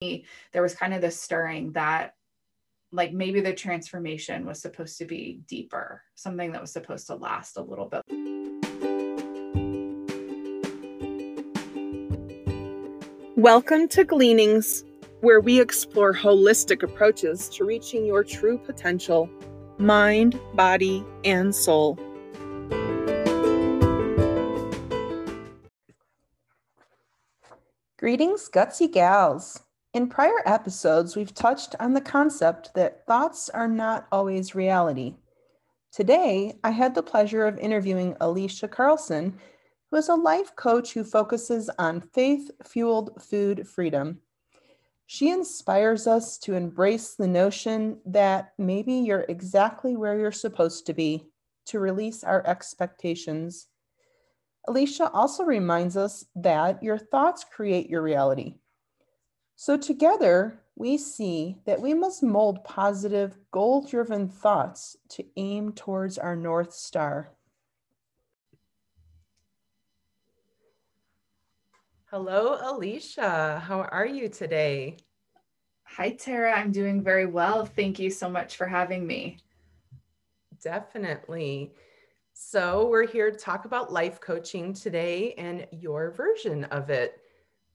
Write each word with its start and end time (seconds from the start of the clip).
there 0.00 0.62
was 0.62 0.76
kind 0.76 0.94
of 0.94 1.00
this 1.00 1.20
stirring 1.20 1.72
that 1.72 2.14
like 2.92 3.12
maybe 3.12 3.40
the 3.40 3.52
transformation 3.52 4.46
was 4.46 4.62
supposed 4.62 4.96
to 4.96 5.04
be 5.04 5.40
deeper, 5.48 6.02
something 6.14 6.52
that 6.52 6.60
was 6.60 6.72
supposed 6.72 7.08
to 7.08 7.16
last 7.16 7.56
a 7.56 7.60
little 7.60 7.86
bit. 7.88 8.02
Welcome 13.36 13.88
to 13.88 14.04
Gleanings, 14.04 14.84
where 15.20 15.40
we 15.40 15.60
explore 15.60 16.14
holistic 16.14 16.84
approaches 16.84 17.48
to 17.50 17.64
reaching 17.64 18.06
your 18.06 18.22
true 18.22 18.56
potential 18.56 19.28
mind, 19.78 20.38
body, 20.54 21.04
and 21.24 21.52
soul. 21.52 21.98
Greetings, 27.98 28.48
gutsy 28.48 28.90
gals. 28.90 29.64
In 29.98 30.08
prior 30.08 30.42
episodes, 30.46 31.16
we've 31.16 31.34
touched 31.34 31.74
on 31.80 31.92
the 31.92 32.00
concept 32.00 32.72
that 32.74 33.04
thoughts 33.06 33.50
are 33.50 33.66
not 33.66 34.06
always 34.12 34.54
reality. 34.54 35.16
Today, 35.90 36.56
I 36.62 36.70
had 36.70 36.94
the 36.94 37.02
pleasure 37.02 37.44
of 37.44 37.58
interviewing 37.58 38.16
Alicia 38.20 38.68
Carlson, 38.68 39.36
who 39.90 39.96
is 39.96 40.08
a 40.08 40.14
life 40.14 40.54
coach 40.54 40.92
who 40.92 41.02
focuses 41.02 41.68
on 41.80 42.08
faith 42.14 42.48
fueled 42.64 43.20
food 43.20 43.66
freedom. 43.66 44.20
She 45.06 45.30
inspires 45.30 46.06
us 46.06 46.38
to 46.44 46.54
embrace 46.54 47.16
the 47.16 47.26
notion 47.26 47.98
that 48.06 48.52
maybe 48.56 48.94
you're 48.94 49.26
exactly 49.28 49.96
where 49.96 50.16
you're 50.16 50.30
supposed 50.30 50.86
to 50.86 50.94
be, 50.94 51.26
to 51.66 51.80
release 51.80 52.22
our 52.22 52.46
expectations. 52.46 53.66
Alicia 54.68 55.10
also 55.10 55.42
reminds 55.42 55.96
us 55.96 56.24
that 56.36 56.84
your 56.84 56.98
thoughts 56.98 57.42
create 57.42 57.90
your 57.90 58.02
reality. 58.02 58.60
So, 59.60 59.76
together, 59.76 60.60
we 60.76 60.96
see 60.96 61.56
that 61.66 61.80
we 61.80 61.92
must 61.92 62.22
mold 62.22 62.62
positive, 62.62 63.36
goal 63.50 63.84
driven 63.84 64.28
thoughts 64.28 64.96
to 65.08 65.24
aim 65.34 65.72
towards 65.72 66.16
our 66.16 66.36
North 66.36 66.72
Star. 66.72 67.32
Hello, 72.04 72.56
Alicia. 72.62 73.58
How 73.66 73.80
are 73.80 74.06
you 74.06 74.28
today? 74.28 74.98
Hi, 75.82 76.10
Tara. 76.10 76.52
I'm 76.52 76.70
doing 76.70 77.02
very 77.02 77.26
well. 77.26 77.64
Thank 77.66 77.98
you 77.98 78.10
so 78.10 78.30
much 78.30 78.56
for 78.56 78.68
having 78.68 79.04
me. 79.04 79.38
Definitely. 80.62 81.72
So, 82.32 82.86
we're 82.88 83.08
here 83.08 83.32
to 83.32 83.36
talk 83.36 83.64
about 83.64 83.92
life 83.92 84.20
coaching 84.20 84.72
today 84.72 85.34
and 85.36 85.66
your 85.72 86.12
version 86.12 86.62
of 86.66 86.90
it. 86.90 87.20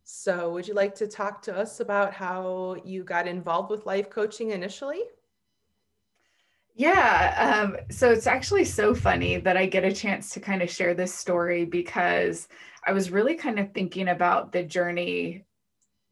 So, 0.05 0.51
would 0.51 0.67
you 0.67 0.73
like 0.73 0.95
to 0.95 1.07
talk 1.07 1.41
to 1.43 1.55
us 1.55 1.79
about 1.79 2.13
how 2.13 2.75
you 2.83 3.03
got 3.03 3.27
involved 3.27 3.69
with 3.69 3.85
life 3.85 4.09
coaching 4.09 4.51
initially? 4.51 5.01
Yeah. 6.75 7.61
Um, 7.63 7.77
so, 7.91 8.11
it's 8.11 8.27
actually 8.27 8.65
so 8.65 8.95
funny 8.95 9.37
that 9.37 9.57
I 9.57 9.65
get 9.65 9.83
a 9.83 9.93
chance 9.93 10.31
to 10.31 10.39
kind 10.39 10.61
of 10.61 10.69
share 10.69 10.93
this 10.93 11.13
story 11.13 11.65
because 11.65 12.47
I 12.85 12.91
was 12.91 13.11
really 13.11 13.35
kind 13.35 13.59
of 13.59 13.73
thinking 13.73 14.09
about 14.09 14.51
the 14.51 14.63
journey 14.63 15.45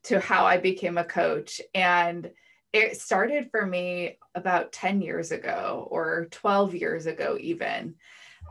to 0.04 0.20
how 0.20 0.46
I 0.46 0.58
became 0.58 0.98
a 0.98 1.04
coach. 1.04 1.62
And 1.76 2.32
it 2.74 3.00
started 3.02 3.50
for 3.52 3.66
me 3.66 4.18
about 4.36 4.72
10 4.72 5.02
years 5.02 5.32
ago 5.32 5.88
or 5.92 6.28
12 6.32 6.76
years 6.76 7.06
ago, 7.08 7.38
even. 7.40 7.96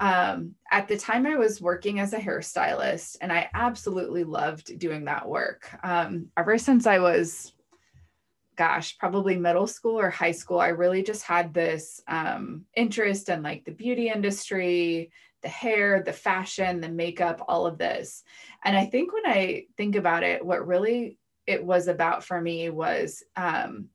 Um, 0.00 0.54
at 0.70 0.88
the 0.88 0.96
time, 0.96 1.26
I 1.26 1.36
was 1.36 1.60
working 1.60 2.00
as 2.00 2.14
a 2.14 2.18
hairstylist, 2.18 3.18
and 3.20 3.30
I 3.30 3.50
absolutely 3.52 4.24
loved 4.24 4.78
doing 4.78 5.04
that 5.04 5.28
work. 5.28 5.70
Um, 5.82 6.28
ever 6.38 6.56
since 6.56 6.86
I 6.86 6.98
was, 6.98 7.52
gosh, 8.56 8.96
probably 8.96 9.36
middle 9.36 9.66
school 9.66 10.00
or 10.00 10.08
high 10.08 10.32
school, 10.32 10.58
I 10.58 10.68
really 10.68 11.02
just 11.02 11.22
had 11.22 11.52
this 11.52 12.00
um, 12.08 12.64
interest 12.74 13.28
in 13.28 13.42
like 13.42 13.66
the 13.66 13.72
beauty 13.72 14.08
industry, 14.08 15.12
the 15.42 15.48
hair, 15.48 16.02
the 16.02 16.14
fashion, 16.14 16.80
the 16.80 16.88
makeup, 16.88 17.44
all 17.46 17.66
of 17.66 17.76
this. 17.76 18.24
And 18.64 18.76
I 18.76 18.86
think 18.86 19.12
when 19.12 19.26
I 19.26 19.66
think 19.76 19.96
about 19.96 20.22
it, 20.22 20.44
what 20.44 20.66
really 20.66 21.18
it 21.46 21.62
was 21.62 21.88
about 21.88 22.24
for 22.24 22.40
me 22.40 22.70
was 22.70 23.22
um, 23.36 23.88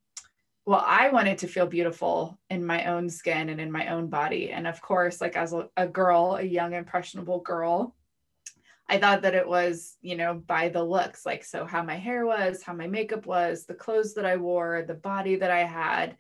well, 0.65 0.83
I 0.85 1.09
wanted 1.09 1.37
to 1.39 1.47
feel 1.47 1.67
beautiful 1.67 2.39
in 2.49 2.65
my 2.65 2.85
own 2.85 3.09
skin 3.09 3.49
and 3.49 3.61
in 3.61 3.71
my 3.71 3.87
own 3.89 4.07
body. 4.07 4.51
And 4.51 4.65
of 4.65 4.81
course, 4.81 5.21
like 5.21 5.35
as 5.35 5.53
a, 5.53 5.69
a, 5.77 5.87
girl, 5.87 6.37
a 6.39 6.43
young, 6.43 6.73
impressionable 6.73 7.39
girl, 7.41 7.95
I 8.89 8.97
thought 8.97 9.21
that 9.21 9.35
it 9.35 9.47
was, 9.47 9.97
you 10.01 10.15
know, 10.15 10.33
by 10.33 10.69
the 10.69 10.83
looks, 10.83 11.25
like 11.25 11.43
so 11.43 11.65
how 11.65 11.83
my 11.83 11.95
hair 11.95 12.25
was, 12.25 12.63
how 12.63 12.73
my 12.73 12.87
makeup 12.87 13.27
was, 13.27 13.65
the 13.65 13.73
clothes 13.75 14.15
that 14.15 14.25
I 14.25 14.37
wore, 14.37 14.83
the 14.87 14.95
body 14.95 15.35
that 15.35 15.51
I 15.51 15.63
had. 15.63 16.17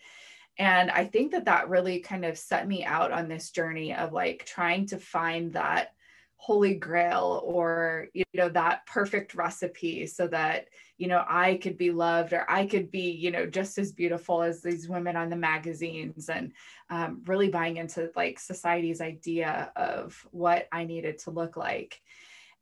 And 0.57 0.91
I 0.91 1.05
think 1.05 1.31
that 1.31 1.45
that 1.45 1.69
really 1.69 1.99
kind 1.99 2.23
of 2.23 2.37
set 2.37 2.67
me 2.67 2.85
out 2.85 3.11
on 3.11 3.27
this 3.27 3.49
journey 3.49 3.93
of 3.95 4.13
like 4.13 4.45
trying 4.45 4.85
to 4.87 4.97
find 4.97 5.53
that 5.53 5.93
holy 6.37 6.75
grail 6.75 7.41
or 7.43 8.07
you 8.13 8.23
know 8.33 8.49
that 8.49 8.85
perfect 8.85 9.35
recipe 9.35 10.05
so 10.05 10.27
that 10.27 10.67
you 10.97 11.07
know 11.07 11.23
i 11.27 11.55
could 11.55 11.77
be 11.77 11.91
loved 11.91 12.33
or 12.33 12.45
i 12.49 12.65
could 12.65 12.91
be 12.91 13.09
you 13.11 13.31
know 13.31 13.45
just 13.45 13.77
as 13.77 13.91
beautiful 13.91 14.43
as 14.43 14.61
these 14.61 14.87
women 14.87 15.15
on 15.15 15.29
the 15.29 15.35
magazines 15.35 16.29
and 16.29 16.51
um, 16.89 17.21
really 17.25 17.49
buying 17.49 17.77
into 17.77 18.11
like 18.15 18.37
society's 18.39 19.01
idea 19.01 19.71
of 19.75 20.15
what 20.31 20.67
i 20.71 20.83
needed 20.83 21.17
to 21.17 21.31
look 21.31 21.57
like. 21.57 21.99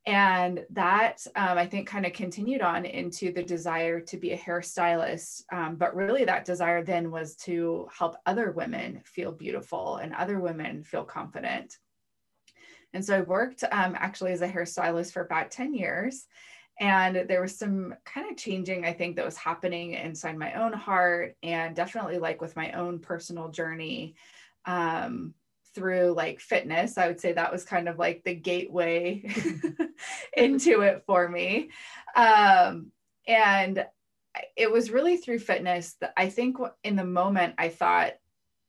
And 0.06 0.66
that 0.72 1.26
um, 1.36 1.58
i 1.58 1.66
think 1.66 1.88
kind 1.88 2.06
of 2.06 2.14
continued 2.14 2.62
on 2.62 2.86
into 2.86 3.32
the 3.32 3.44
desire 3.44 4.02
to 4.02 4.18
be 4.18 4.32
a 4.32 4.38
hairstylist 4.38 5.44
um, 5.52 5.76
but 5.76 5.96
really 5.96 6.26
that 6.26 6.46
desire 6.46 6.84
then 6.84 7.10
was 7.10 7.36
to 7.38 7.88
help 7.98 8.18
other 8.26 8.52
women 8.52 9.02
feel 9.06 9.32
beautiful 9.32 9.98
and 9.98 10.14
other 10.14 10.40
women 10.40 10.84
feel 10.84 11.06
confident 11.06 11.78
and 12.94 13.04
so 13.04 13.18
I 13.18 13.22
worked 13.22 13.64
um, 13.64 13.96
actually 13.98 14.32
as 14.32 14.42
a 14.42 14.48
hairstylist 14.48 15.14
for 15.14 15.22
about 15.22 15.52
10 15.52 15.74
years. 15.74 16.28
And 16.80 17.28
there 17.28 17.42
was 17.42 17.58
some 17.58 17.96
kind 18.04 18.30
of 18.30 18.38
changing, 18.38 18.86
I 18.86 18.94
think, 18.94 19.16
that 19.16 19.26
was 19.26 19.38
happening 19.38 19.94
inside 19.94 20.38
my 20.38 20.54
own 20.54 20.74
heart 20.74 21.36
and 21.44 21.76
definitely 21.76 22.18
like 22.18 22.42
with 22.42 22.56
my 22.56 22.72
own 22.72 23.00
personal 23.00 23.50
journey 23.50 24.16
um, 24.66 25.34
through 25.76 26.14
like 26.16 26.40
fitness. 26.40 26.98
I 26.98 27.08
would 27.08 27.20
say 27.20 27.34
that 27.34 27.52
was 27.52 27.64
kind 27.64 27.88
of 27.88 28.00
like 28.00 28.24
the 28.24 28.34
gateway 28.34 29.24
into 30.38 30.82
it 30.82 31.04
for 31.06 31.28
me. 31.28 31.70
Um, 32.16 32.92
and 33.28 33.86
it 34.56 34.72
was 34.72 34.92
really 34.92 35.18
through 35.18 35.40
fitness 35.40 35.96
that 36.02 36.14
I 36.18 36.30
think 36.30 36.58
in 36.84 36.96
the 36.96 37.06
moment 37.06 37.56
I 37.58 37.70
thought, 37.70 38.14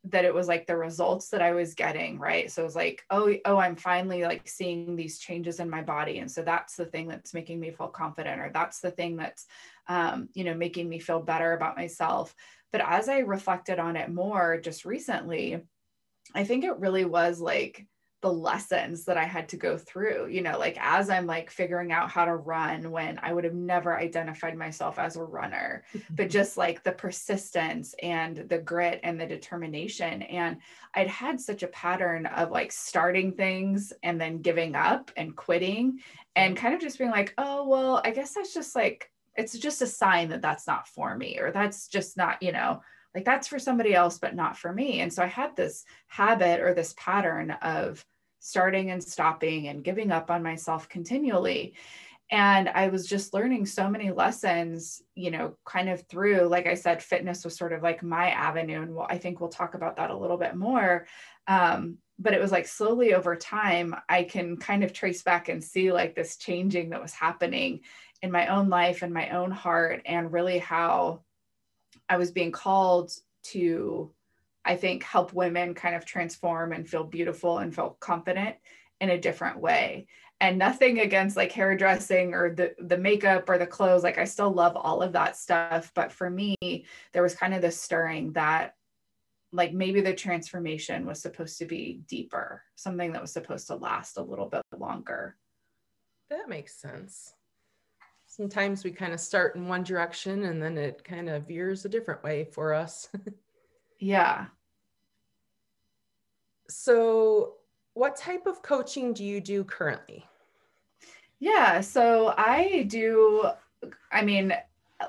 that 0.06 0.24
it 0.24 0.34
was 0.34 0.48
like 0.48 0.66
the 0.66 0.76
results 0.76 1.30
that 1.30 1.40
I 1.40 1.52
was 1.52 1.74
getting, 1.74 2.18
right? 2.18 2.50
So 2.50 2.62
it 2.62 2.66
was 2.66 2.76
like, 2.76 3.02
oh, 3.10 3.34
oh, 3.46 3.56
I'm 3.56 3.74
finally 3.76 4.22
like 4.22 4.46
seeing 4.46 4.96
these 4.96 5.18
changes 5.18 5.60
in 5.60 5.70
my 5.70 5.82
body. 5.82 6.18
And 6.18 6.30
so 6.30 6.42
that's 6.42 6.76
the 6.76 6.84
thing 6.84 7.08
that's 7.08 7.32
making 7.32 7.58
me 7.58 7.70
feel 7.70 7.88
confident, 7.88 8.40
or 8.40 8.50
that's 8.52 8.80
the 8.80 8.90
thing 8.90 9.16
that's, 9.16 9.46
um, 9.88 10.28
you 10.34 10.44
know, 10.44 10.54
making 10.54 10.88
me 10.88 10.98
feel 10.98 11.20
better 11.20 11.54
about 11.54 11.76
myself. 11.76 12.34
But 12.70 12.82
as 12.86 13.08
I 13.08 13.20
reflected 13.20 13.78
on 13.78 13.96
it 13.96 14.12
more 14.12 14.60
just 14.60 14.84
recently, 14.84 15.62
I 16.34 16.44
think 16.44 16.64
it 16.64 16.78
really 16.80 17.04
was 17.04 17.40
like 17.40 17.86
the 18.24 18.32
lessons 18.32 19.04
that 19.04 19.18
I 19.18 19.24
had 19.24 19.50
to 19.50 19.58
go 19.58 19.76
through, 19.76 20.28
you 20.28 20.40
know, 20.40 20.58
like 20.58 20.78
as 20.80 21.10
I'm 21.10 21.26
like 21.26 21.50
figuring 21.50 21.92
out 21.92 22.10
how 22.10 22.24
to 22.24 22.36
run 22.36 22.90
when 22.90 23.20
I 23.22 23.34
would 23.34 23.44
have 23.44 23.52
never 23.52 23.98
identified 23.98 24.56
myself 24.56 24.98
as 24.98 25.16
a 25.16 25.22
runner, 25.22 25.84
but 26.08 26.30
just 26.38 26.56
like 26.56 26.82
the 26.82 26.92
persistence 26.92 27.94
and 28.02 28.48
the 28.48 28.56
grit 28.56 29.00
and 29.02 29.20
the 29.20 29.26
determination. 29.26 30.22
And 30.22 30.56
I'd 30.94 31.08
had 31.08 31.38
such 31.38 31.62
a 31.62 31.68
pattern 31.68 32.24
of 32.24 32.50
like 32.50 32.72
starting 32.72 33.32
things 33.32 33.92
and 34.02 34.18
then 34.18 34.40
giving 34.40 34.74
up 34.74 35.10
and 35.18 35.36
quitting 35.36 36.00
and 36.34 36.56
mm-hmm. 36.56 36.62
kind 36.62 36.74
of 36.74 36.80
just 36.80 36.96
being 36.96 37.10
like, 37.10 37.34
oh, 37.36 37.68
well, 37.68 38.00
I 38.06 38.10
guess 38.10 38.32
that's 38.32 38.54
just 38.54 38.74
like, 38.74 39.10
it's 39.36 39.58
just 39.58 39.82
a 39.82 39.86
sign 39.86 40.30
that 40.30 40.40
that's 40.40 40.66
not 40.66 40.88
for 40.88 41.14
me 41.14 41.40
or 41.40 41.50
that's 41.52 41.88
just 41.88 42.16
not, 42.16 42.42
you 42.42 42.52
know, 42.52 42.80
like 43.14 43.26
that's 43.26 43.48
for 43.48 43.58
somebody 43.58 43.94
else, 43.94 44.18
but 44.18 44.34
not 44.34 44.56
for 44.56 44.72
me. 44.72 45.00
And 45.00 45.12
so 45.12 45.22
I 45.22 45.26
had 45.26 45.54
this 45.54 45.84
habit 46.08 46.60
or 46.60 46.72
this 46.72 46.94
pattern 46.96 47.50
of, 47.50 48.02
starting 48.44 48.90
and 48.90 49.02
stopping 49.02 49.68
and 49.68 49.82
giving 49.82 50.12
up 50.12 50.30
on 50.30 50.42
myself 50.42 50.86
continually. 50.90 51.72
And 52.30 52.68
i 52.68 52.88
was 52.88 53.06
just 53.06 53.34
learning 53.34 53.66
so 53.66 53.88
many 53.88 54.10
lessons 54.10 55.02
you 55.14 55.30
know 55.30 55.56
kind 55.66 55.90
of 55.90 56.02
through 56.08 56.46
like 56.46 56.66
i 56.66 56.72
said 56.74 57.02
fitness 57.02 57.44
was 57.44 57.54
sort 57.54 57.74
of 57.74 57.82
like 57.82 58.02
my 58.02 58.30
avenue 58.30 58.80
and 58.82 58.94
well, 58.94 59.06
i 59.10 59.18
think 59.18 59.40
we'll 59.40 59.50
talk 59.50 59.74
about 59.74 59.96
that 59.96 60.10
a 60.10 60.16
little 60.16 60.38
bit 60.38 60.56
more. 60.56 61.06
Um, 61.46 61.98
but 62.18 62.32
it 62.32 62.40
was 62.40 62.52
like 62.52 62.66
slowly 62.66 63.14
over 63.14 63.36
time 63.36 63.94
i 64.08 64.22
can 64.22 64.56
kind 64.56 64.84
of 64.84 64.92
trace 64.92 65.22
back 65.22 65.48
and 65.48 65.62
see 65.62 65.92
like 65.92 66.14
this 66.14 66.36
changing 66.36 66.90
that 66.90 67.02
was 67.02 67.12
happening 67.12 67.80
in 68.22 68.30
my 68.30 68.46
own 68.48 68.68
life 68.68 69.02
and 69.02 69.12
my 69.12 69.30
own 69.30 69.50
heart 69.50 70.02
and 70.06 70.32
really 70.32 70.58
how 70.58 71.20
i 72.08 72.16
was 72.16 72.30
being 72.30 72.52
called 72.52 73.10
to 73.42 74.10
I 74.64 74.76
think 74.76 75.02
help 75.02 75.32
women 75.32 75.74
kind 75.74 75.94
of 75.94 76.04
transform 76.04 76.72
and 76.72 76.88
feel 76.88 77.04
beautiful 77.04 77.58
and 77.58 77.74
feel 77.74 77.96
confident 78.00 78.56
in 79.00 79.10
a 79.10 79.18
different 79.20 79.58
way. 79.60 80.06
and 80.40 80.58
nothing 80.58 80.98
against 80.98 81.36
like 81.36 81.52
hairdressing 81.52 82.34
or 82.34 82.54
the 82.54 82.74
the 82.78 82.98
makeup 82.98 83.48
or 83.48 83.56
the 83.56 83.66
clothes 83.66 84.02
like 84.02 84.18
i 84.18 84.24
still 84.24 84.50
love 84.52 84.76
all 84.76 85.00
of 85.00 85.12
that 85.12 85.36
stuff. 85.36 85.92
But 85.94 86.12
for 86.12 86.28
me 86.28 86.56
there 87.12 87.22
was 87.22 87.34
kind 87.34 87.54
of 87.54 87.62
this 87.62 87.80
stirring 87.80 88.32
that 88.32 88.74
like 89.52 89.72
maybe 89.72 90.00
the 90.00 90.14
transformation 90.14 91.06
was 91.06 91.22
supposed 91.22 91.58
to 91.58 91.66
be 91.66 92.02
deeper 92.08 92.62
something 92.74 93.12
that 93.12 93.22
was 93.22 93.32
supposed 93.32 93.68
to 93.68 93.76
last 93.76 94.16
a 94.18 94.22
little 94.22 94.48
bit 94.48 94.62
longer. 94.76 95.36
That 96.30 96.48
makes 96.48 96.74
sense. 96.74 97.34
Sometimes 98.26 98.82
we 98.82 98.90
kind 98.90 99.12
of 99.12 99.20
start 99.20 99.54
in 99.54 99.68
one 99.68 99.84
direction 99.84 100.44
and 100.44 100.60
then 100.60 100.76
it 100.76 101.04
kind 101.04 101.28
of 101.28 101.46
veers 101.46 101.84
a 101.84 101.88
different 101.88 102.24
way 102.24 102.44
for 102.52 102.74
us 102.74 103.08
yeah 104.04 104.46
so 106.68 107.54
what 107.94 108.16
type 108.16 108.46
of 108.46 108.62
coaching 108.62 109.12
do 109.12 109.24
you 109.24 109.40
do 109.40 109.64
currently? 109.64 110.26
Yeah, 111.38 111.80
so 111.80 112.34
I 112.36 112.86
do, 112.88 113.48
I 114.10 114.22
mean, 114.22 114.52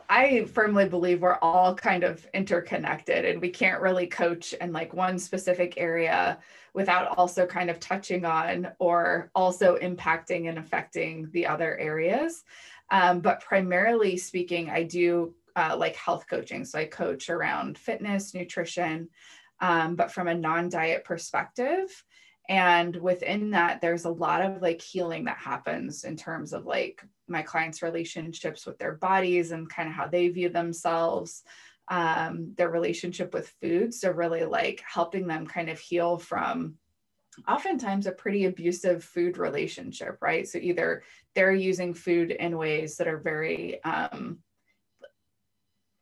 I 0.09 0.45
firmly 0.45 0.87
believe 0.87 1.21
we're 1.21 1.39
all 1.41 1.73
kind 1.73 2.03
of 2.03 2.27
interconnected 2.33 3.25
and 3.25 3.41
we 3.41 3.49
can't 3.49 3.81
really 3.81 4.07
coach 4.07 4.53
in 4.53 4.73
like 4.73 4.93
one 4.93 5.17
specific 5.17 5.75
area 5.77 6.39
without 6.73 7.17
also 7.17 7.45
kind 7.45 7.69
of 7.69 7.79
touching 7.79 8.25
on 8.25 8.67
or 8.79 9.31
also 9.33 9.77
impacting 9.77 10.49
and 10.49 10.57
affecting 10.57 11.29
the 11.31 11.47
other 11.47 11.77
areas. 11.77 12.43
Um, 12.91 13.19
but 13.19 13.41
primarily 13.41 14.17
speaking, 14.17 14.69
I 14.69 14.83
do 14.83 15.33
uh, 15.55 15.75
like 15.77 15.95
health 15.95 16.25
coaching. 16.29 16.65
So 16.65 16.79
I 16.79 16.85
coach 16.85 17.29
around 17.29 17.77
fitness, 17.77 18.33
nutrition, 18.33 19.09
um, 19.61 19.95
but 19.95 20.11
from 20.11 20.27
a 20.27 20.35
non 20.35 20.69
diet 20.69 21.03
perspective. 21.03 22.03
And 22.47 22.95
within 22.95 23.51
that 23.51 23.81
there's 23.81 24.05
a 24.05 24.09
lot 24.09 24.41
of 24.41 24.61
like 24.61 24.81
healing 24.81 25.25
that 25.25 25.37
happens 25.37 26.03
in 26.03 26.15
terms 26.15 26.53
of 26.53 26.65
like 26.65 27.03
my 27.27 27.41
clients 27.41 27.81
relationships 27.81 28.65
with 28.65 28.77
their 28.77 28.93
bodies 28.93 29.51
and 29.51 29.69
kind 29.69 29.89
of 29.89 29.95
how 29.95 30.07
they 30.07 30.27
view 30.29 30.49
themselves. 30.49 31.43
Um, 31.87 32.53
their 32.57 32.71
relationship 32.71 33.31
with 33.31 33.53
food. 33.61 33.93
So 33.93 34.09
really 34.09 34.43
like 34.43 34.81
helping 34.91 35.27
them 35.27 35.45
kind 35.45 35.69
of 35.69 35.79
heal 35.79 36.17
from 36.17 36.79
oftentimes 37.47 38.07
a 38.07 38.11
pretty 38.11 38.45
abusive 38.45 39.03
food 39.03 39.37
relationship 39.37 40.17
right? 40.19 40.47
So 40.47 40.57
either 40.57 41.03
they're 41.35 41.53
using 41.53 41.93
food 41.93 42.31
in 42.31 42.57
ways 42.57 42.97
that 42.97 43.07
are 43.07 43.19
very 43.19 43.83
um, 43.83 44.39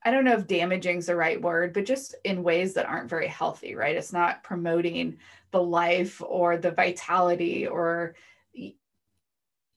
I 0.06 0.12
don't 0.12 0.26
know 0.26 0.34
if 0.34 0.48
damaging 0.48 0.98
is 0.98 1.06
the 1.06 1.16
right 1.16 1.42
word, 1.42 1.74
but 1.74 1.86
just 1.86 2.16
in 2.24 2.44
ways 2.44 2.74
that 2.74 2.86
aren't 2.86 3.10
very 3.10 3.28
healthy, 3.28 3.76
right? 3.76 3.96
It's 3.96 4.14
not 4.14 4.44
promoting 4.44 5.18
the 5.52 5.62
life 5.62 6.22
or 6.26 6.58
the 6.58 6.72
vitality 6.72 7.68
or 7.68 8.16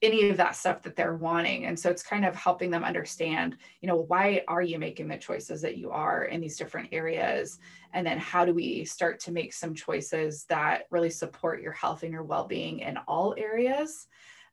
any 0.01 0.29
of 0.29 0.37
that 0.37 0.55
stuff 0.55 0.83
that 0.83 0.95
they're 0.95 1.15
wanting. 1.15 1.65
And 1.65 1.79
so 1.79 1.89
it's 1.89 2.03
kind 2.03 2.23
of 2.23 2.35
helping 2.35 2.69
them 2.69 2.83
understand, 2.83 3.57
you 3.81 3.87
know, 3.87 3.95
why 3.95 4.43
are 4.47 4.61
you 4.61 4.77
making 4.77 5.07
the 5.07 5.17
choices 5.17 5.61
that 5.61 5.77
you 5.77 5.89
are 5.89 6.25
in 6.25 6.39
these 6.39 6.57
different 6.57 6.89
areas? 6.91 7.57
And 7.93 8.05
then 8.05 8.19
how 8.19 8.45
do 8.45 8.53
we 8.53 8.85
start 8.85 9.19
to 9.21 9.31
make 9.31 9.53
some 9.53 9.73
choices 9.73 10.45
that 10.49 10.83
really 10.91 11.09
support 11.09 11.61
your 11.61 11.71
health 11.71 12.03
and 12.03 12.11
your 12.11 12.23
well 12.23 12.45
being 12.45 12.79
in 12.79 12.97
all 13.07 13.33
areas? 13.37 14.07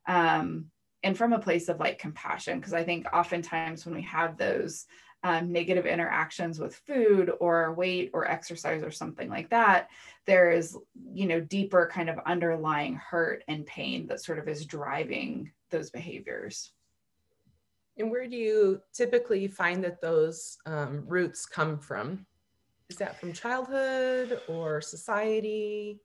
Um, 0.07 0.71
and 1.03 1.17
from 1.17 1.35
a 1.35 1.39
place 1.39 1.69
of 1.69 1.79
like 1.79 1.99
compassion, 1.99 2.59
because 2.59 2.73
I 2.73 2.83
think 2.83 3.07
oftentimes 3.13 3.85
when 3.85 3.95
we 3.95 4.03
have 4.03 4.39
those 4.39 4.87
um, 5.25 5.51
negative 5.51 5.87
interactions 5.87 6.61
with 6.61 6.77
food 6.87 7.33
or 7.41 7.75
weight 7.75 8.11
or 8.15 8.31
exercise 8.31 8.83
or 8.83 8.91
something 8.93 9.29
like 9.29 9.51
that 9.51 9.89
there 10.27 10.51
is 10.51 10.77
you 11.13 11.27
know 11.27 11.41
deeper 11.41 11.89
kind 11.93 12.09
of 12.09 12.19
underlying 12.27 12.95
hurt 12.97 13.45
and 13.49 13.67
pain 13.67 14.07
that 14.07 14.23
sort 14.23 14.39
of 14.39 14.49
is 14.49 14.65
driving 14.65 15.51
those 15.71 15.91
behaviors. 15.91 16.73
And 17.97 18.11
where 18.11 18.27
do 18.27 18.37
you 18.37 18.81
typically 18.93 19.47
find 19.47 19.85
that 19.85 20.01
those 20.01 20.59
um, 20.67 21.05
roots 21.07 21.47
come 21.47 21.79
from? 21.79 22.27
Is 22.91 22.97
that 22.97 23.21
from 23.21 23.33
childhood 23.33 24.41
or 24.49 24.81
society? 24.81 26.01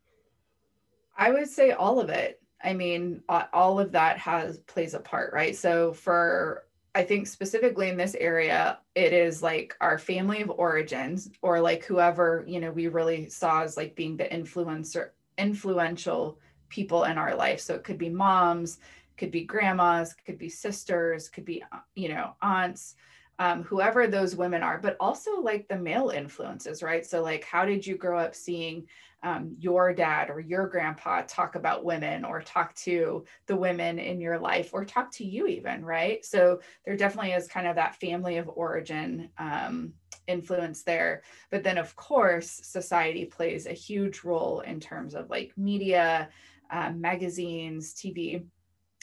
I 1.18 1.31
would 1.31 1.50
say 1.50 1.71
all 1.71 2.00
of 2.00 2.10
it. 2.10 2.42
I 2.62 2.74
mean 2.74 3.24
all 3.54 3.80
of 3.80 3.94
that 3.94 4.18
has 4.18 4.57
plays 4.60 4.94
a 4.94 5.00
part 5.00 5.33
right? 5.33 5.56
So 5.56 5.94
for 5.94 6.66
I 7.00 7.04
think 7.06 7.28
specifically 7.28 7.88
in 7.88 7.96
this 7.96 8.13
area, 8.19 8.80
it 8.94 9.13
is 9.13 9.42
like 9.42 9.74
our 9.80 9.98
family 9.98 10.42
of 10.42 10.50
origins 10.50 11.30
or 11.42 11.62
like 11.62 11.86
whoever, 11.86 12.44
you 12.46 12.60
know, 12.60 12.72
we 12.72 12.90
really 12.90 13.30
saw 13.30 13.62
as 13.62 13.78
like 13.78 13.96
being 13.96 14.18
the 14.18 14.25
influencer, 14.25 15.12
influential 15.38 16.40
people 16.68 17.06
in 17.06 17.18
our 17.18 17.34
life. 17.36 17.62
So 17.62 17.74
it 17.74 17.86
could 17.86 17.98
be 17.98 18.10
moms, 18.10 18.80
could 19.16 19.31
be 19.31 19.46
grandmas, 19.46 20.13
could 20.25 20.38
be 20.38 20.50
sisters, 20.50 21.30
could 21.30 21.46
be, 21.46 21.63
you 21.96 22.10
know, 22.10 22.36
aunts, 22.42 22.96
um, 23.40 23.63
whoever 23.63 24.06
those 24.06 24.36
women 24.36 24.62
are, 24.62 24.78
but 24.78 24.98
also 25.00 25.40
like 25.40 25.69
the 25.69 25.78
male 25.78 26.10
influences, 26.10 26.84
right? 26.84 27.06
So, 27.06 27.24
like, 27.24 27.45
how 27.45 27.63
did 27.63 27.88
you 27.88 27.95
grow 27.95 28.19
up 28.19 28.36
seeing 28.36 28.88
um, 29.24 29.56
your 29.60 29.94
dad 29.94 30.30
or 30.30 30.39
your 30.39 30.68
grandpa 30.68 31.24
talk 31.27 31.56
about 31.56 31.83
women 31.83 32.24
or 32.24 32.42
talk 32.42 32.74
to 32.75 33.25
the 33.48 33.56
women 33.56 34.00
in 34.00 34.21
your 34.21 34.39
life 34.39 34.69
or 34.74 34.86
talk 34.86 35.12
to 35.12 35.25
you, 35.25 35.48
even, 35.48 35.83
right? 35.83 36.24
So, 36.25 36.62
there 36.86 36.95
definitely 36.95 37.33
is 37.33 37.48
kind 37.48 37.68
of 37.68 37.75
that 37.75 37.95
family 37.95 38.38
of 38.38 38.50
origin 38.50 39.30
um, 39.38 39.94
influence 40.27 40.83
there. 40.83 41.24
But 41.51 41.63
then, 41.63 41.77
of 41.77 41.95
course, 41.95 42.50
society 42.63 43.25
plays 43.25 43.66
a 43.66 43.74
huge 43.74 44.24
role 44.24 44.62
in 44.62 44.80
terms 44.80 45.16
of 45.16 45.30
like 45.30 45.51
media, 45.57 46.30
um, 46.71 47.01
magazines, 47.01 47.94
TV. 47.94 48.45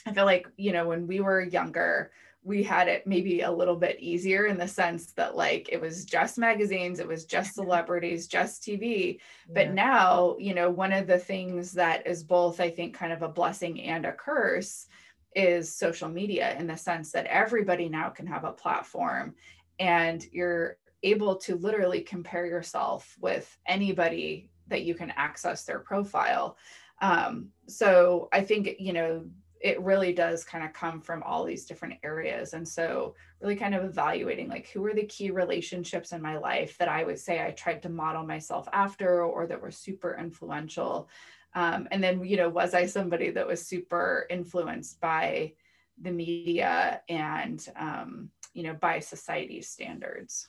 I 0.07 0.13
feel 0.13 0.25
like, 0.25 0.49
you 0.57 0.73
know, 0.73 0.89
when 0.89 1.07
we 1.07 1.21
were 1.21 1.43
younger, 1.43 2.13
we 2.47 2.63
had 2.63 2.87
it 2.87 3.05
maybe 3.09 3.41
a 3.41 3.51
little 3.51 3.75
bit 3.75 3.99
easier 3.99 4.47
in 4.47 4.57
the 4.57 4.69
sense 4.69 5.07
that 5.15 5.35
like 5.35 5.69
it 5.73 5.81
was 5.81 6.05
just 6.05 6.39
magazines 6.39 7.01
it 7.01 7.09
was 7.09 7.25
just 7.25 7.55
celebrities 7.55 8.29
just 8.29 8.63
tv 8.63 9.19
but 9.53 9.73
now 9.73 10.37
you 10.39 10.55
know 10.55 10.71
one 10.71 10.93
of 10.93 11.09
the 11.09 11.19
things 11.19 11.73
that 11.73 12.07
is 12.07 12.23
both 12.23 12.61
i 12.61 12.71
think 12.71 12.95
kind 12.95 13.13
of 13.13 13.23
a 13.23 13.29
blessing 13.29 13.83
and 13.83 14.07
a 14.07 14.13
curse 14.13 14.87
is 15.35 15.75
social 15.75 16.09
media 16.09 16.57
in 16.57 16.69
the 16.69 16.77
sense 16.77 17.11
that 17.11 17.27
everybody 17.27 17.89
now 17.89 18.09
can 18.09 18.29
have 18.29 18.45
a 18.45 18.53
platform 18.53 19.35
and 19.81 20.25
you're 20.31 20.77
able 21.03 21.37
to 21.37 21.57
literally 21.57 22.01
compare 22.01 22.47
yourself 22.47 23.17
with 23.21 23.59
anybody 23.67 24.49
that 24.69 24.83
you 24.83 24.95
can 24.95 25.13
access 25.17 25.65
their 25.65 25.79
profile. 25.79 26.57
Um, 27.03 27.49
so 27.67 28.29
i 28.33 28.41
think 28.41 28.77
you 28.79 28.95
know 28.95 29.27
it 29.61 29.81
really 29.81 30.13
does 30.13 30.45
kind 30.45 30.65
of 30.65 30.73
come 30.73 31.01
from 31.01 31.23
all 31.23 31.45
these 31.45 31.65
different 31.65 31.95
areas. 32.03 32.53
And 32.53 32.67
so 32.67 33.15
really 33.41 33.57
kind 33.57 33.75
of 33.75 33.85
evaluating 33.85 34.49
like 34.49 34.69
who 34.69 34.85
are 34.87 34.95
the 34.95 35.05
key 35.05 35.31
relationships 35.31 36.13
in 36.13 36.23
my 36.23 36.39
life 36.39 36.77
that 36.79 36.89
i 36.89 37.05
would 37.05 37.19
say 37.19 37.45
i 37.45 37.51
tried 37.51 37.83
to 37.83 37.89
model 37.89 38.25
myself 38.25 38.69
after 38.73 39.23
or 39.23 39.47
that 39.47 39.61
were 39.61 39.71
super 39.71 40.17
influential. 40.19 41.09
Um, 41.55 41.89
and 41.91 42.03
then 42.03 42.25
you 42.25 42.37
know 42.37 42.49
was 42.49 42.75
i 42.75 42.87
somebody 42.87 43.31
that 43.31 43.47
was 43.47 43.67
super 43.67 44.27
influenced 44.31 45.01
by 45.01 45.53
the 46.01 46.13
media 46.13 47.01
and 47.09 47.67
um, 47.77 48.31
you 48.53 48.63
know 48.63 48.75
by 48.75 49.01
society's 49.01 49.69
standards? 49.69 50.49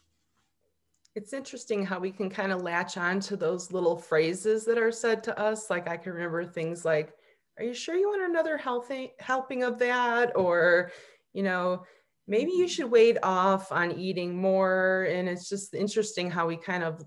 It's 1.15 1.33
interesting 1.33 1.83
how 1.83 1.99
we 1.99 2.11
can 2.11 2.29
kind 2.29 2.51
of 2.51 2.61
latch 2.61 2.95
on 2.95 3.19
to 3.21 3.35
those 3.35 3.71
little 3.71 3.97
phrases 3.97 4.65
that 4.65 4.77
are 4.77 4.91
said 4.91 5.23
to 5.23 5.39
us. 5.39 5.69
Like 5.69 5.87
i 5.87 5.97
can 5.97 6.13
remember 6.13 6.45
things 6.45 6.83
like 6.85 7.16
are 7.57 7.63
you 7.63 7.73
sure 7.73 7.95
you 7.95 8.09
want 8.09 8.29
another 8.29 8.57
healthy 8.57 9.13
helping 9.19 9.63
of 9.63 9.79
that? 9.79 10.35
Or 10.35 10.91
you 11.33 11.43
know 11.43 11.83
maybe 12.27 12.51
you 12.51 12.67
should 12.67 12.91
wait 12.91 13.17
off 13.23 13.71
on 13.71 13.93
eating 13.93 14.35
more 14.35 15.07
and 15.09 15.29
it's 15.29 15.47
just 15.47 15.73
interesting 15.73 16.29
how 16.29 16.45
we 16.45 16.57
kind 16.57 16.83
of 16.83 17.03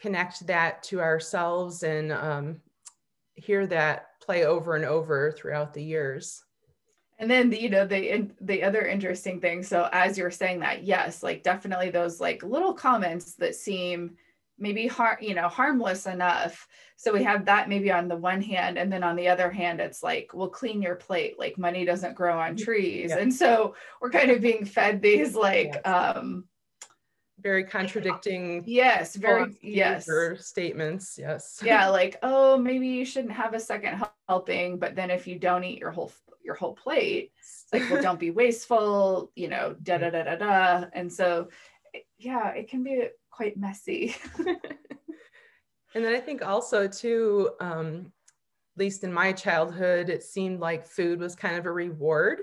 connect 0.00 0.44
that 0.48 0.82
to 0.82 1.00
ourselves 1.00 1.84
and 1.84 2.12
um, 2.12 2.60
hear 3.34 3.66
that 3.68 4.06
play 4.20 4.44
over 4.44 4.74
and 4.74 4.84
over 4.84 5.30
throughout 5.30 5.72
the 5.72 5.82
years. 5.82 6.44
And 7.18 7.30
then 7.30 7.50
the, 7.50 7.60
you 7.60 7.70
know 7.70 7.86
the 7.86 8.30
the 8.40 8.64
other 8.64 8.82
interesting 8.82 9.40
thing 9.40 9.62
so 9.62 9.88
as 9.92 10.18
you're 10.18 10.30
saying 10.32 10.58
that 10.60 10.82
yes 10.82 11.22
like 11.22 11.44
definitely 11.44 11.90
those 11.90 12.20
like 12.20 12.42
little 12.42 12.74
comments 12.74 13.34
that 13.34 13.54
seem 13.54 14.16
maybe 14.58 14.86
har- 14.86 15.18
you 15.20 15.34
know 15.34 15.48
harmless 15.48 16.06
enough. 16.06 16.66
So 16.96 17.12
we 17.12 17.24
have 17.24 17.46
that 17.46 17.68
maybe 17.68 17.90
on 17.90 18.08
the 18.08 18.16
one 18.16 18.40
hand 18.40 18.78
and 18.78 18.92
then 18.92 19.02
on 19.02 19.16
the 19.16 19.28
other 19.28 19.50
hand 19.50 19.80
it's 19.80 20.02
like 20.02 20.30
well 20.34 20.48
clean 20.48 20.80
your 20.80 20.94
plate 20.94 21.38
like 21.38 21.58
money 21.58 21.84
doesn't 21.84 22.14
grow 22.14 22.38
on 22.38 22.56
trees. 22.56 23.10
Yeah. 23.10 23.18
and 23.18 23.34
so 23.34 23.74
we're 24.00 24.10
kind 24.10 24.30
of 24.30 24.40
being 24.40 24.64
fed 24.64 25.02
these 25.02 25.34
like 25.34 25.86
um 25.86 26.44
very 27.40 27.64
contradicting 27.64 28.62
yes 28.66 29.16
very 29.16 29.56
yes. 29.62 30.08
statements 30.38 31.18
yes. 31.18 31.60
Yeah 31.64 31.88
like 32.00 32.18
oh 32.22 32.56
maybe 32.56 32.86
you 32.86 33.04
shouldn't 33.04 33.32
have 33.32 33.54
a 33.54 33.60
second 33.60 34.00
helping 34.28 34.78
but 34.78 34.94
then 34.94 35.10
if 35.10 35.26
you 35.26 35.38
don't 35.38 35.64
eat 35.64 35.80
your 35.80 35.90
whole 35.90 36.12
your 36.44 36.54
whole 36.54 36.74
plate 36.74 37.32
it's 37.38 37.66
like 37.72 37.90
well 37.90 38.02
don't 38.02 38.20
be 38.20 38.30
wasteful 38.42 39.32
you 39.34 39.48
know 39.48 39.74
da 39.82 39.98
da 39.98 40.10
da 40.10 40.22
da 40.22 40.36
da. 40.36 40.84
And 40.92 41.12
so 41.12 41.48
yeah 42.18 42.50
it 42.50 42.68
can 42.68 42.84
be 42.84 43.08
quite 43.32 43.56
messy. 43.56 44.14
and 45.94 46.04
then 46.04 46.14
I 46.14 46.20
think 46.20 46.46
also 46.46 46.86
too, 46.86 47.50
um, 47.60 48.12
at 48.76 48.80
least 48.80 49.02
in 49.04 49.12
my 49.12 49.32
childhood, 49.32 50.08
it 50.08 50.22
seemed 50.22 50.60
like 50.60 50.86
food 50.86 51.18
was 51.18 51.34
kind 51.34 51.56
of 51.56 51.66
a 51.66 51.72
reward. 51.72 52.42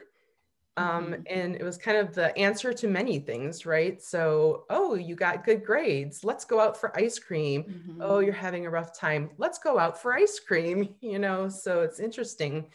Um, 0.78 1.08
mm-hmm. 1.08 1.22
And 1.28 1.56
it 1.56 1.64
was 1.64 1.78
kind 1.78 1.98
of 1.98 2.14
the 2.14 2.36
answer 2.38 2.72
to 2.72 2.88
many 2.88 3.20
things, 3.20 3.66
right? 3.66 4.02
So, 4.02 4.66
oh, 4.70 4.96
you 4.96 5.16
got 5.16 5.44
good 5.44 5.66
grades. 5.66 6.24
Let's 6.24 6.46
go 6.46 6.60
out 6.60 6.78
for 6.78 6.98
ice 6.98 7.20
cream. 7.20 7.64
Mm-hmm. 7.64 8.02
Oh, 8.02 8.20
you're 8.20 8.34
having 8.34 8.66
a 8.66 8.70
rough 8.70 8.98
time. 8.98 9.32
Let's 9.38 9.60
go 9.60 9.78
out 9.78 10.02
for 10.02 10.14
ice 10.14 10.40
cream, 10.40 10.96
you 11.02 11.20
know? 11.20 11.50
So 11.50 11.82
it's 11.82 12.00
interesting. 12.00 12.68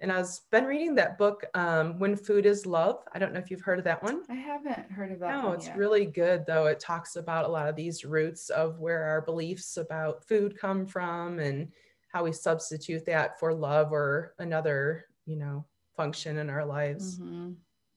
And 0.00 0.12
I've 0.12 0.28
been 0.52 0.64
reading 0.64 0.94
that 0.94 1.18
book, 1.18 1.44
um, 1.54 1.98
When 1.98 2.14
Food 2.14 2.46
is 2.46 2.66
Love. 2.66 3.02
I 3.12 3.18
don't 3.18 3.32
know 3.32 3.40
if 3.40 3.50
you've 3.50 3.62
heard 3.62 3.78
of 3.78 3.84
that 3.84 4.02
one. 4.02 4.22
I 4.30 4.34
haven't 4.34 4.90
heard 4.92 5.10
of 5.10 5.18
that. 5.20 5.42
No, 5.42 5.52
it's 5.52 5.66
yet. 5.66 5.76
really 5.76 6.06
good, 6.06 6.46
though. 6.46 6.66
It 6.66 6.78
talks 6.78 7.16
about 7.16 7.46
a 7.46 7.48
lot 7.48 7.68
of 7.68 7.74
these 7.74 8.04
roots 8.04 8.48
of 8.50 8.78
where 8.78 9.02
our 9.04 9.20
beliefs 9.20 9.76
about 9.76 10.24
food 10.24 10.56
come 10.56 10.86
from 10.86 11.40
and 11.40 11.72
how 12.12 12.22
we 12.22 12.32
substitute 12.32 13.04
that 13.06 13.40
for 13.40 13.52
love 13.52 13.92
or 13.92 14.34
another, 14.38 15.06
you 15.26 15.36
know, 15.36 15.64
function 15.96 16.38
in 16.38 16.48
our 16.48 16.64
lives. 16.64 17.18
Mm-hmm. 17.18 17.52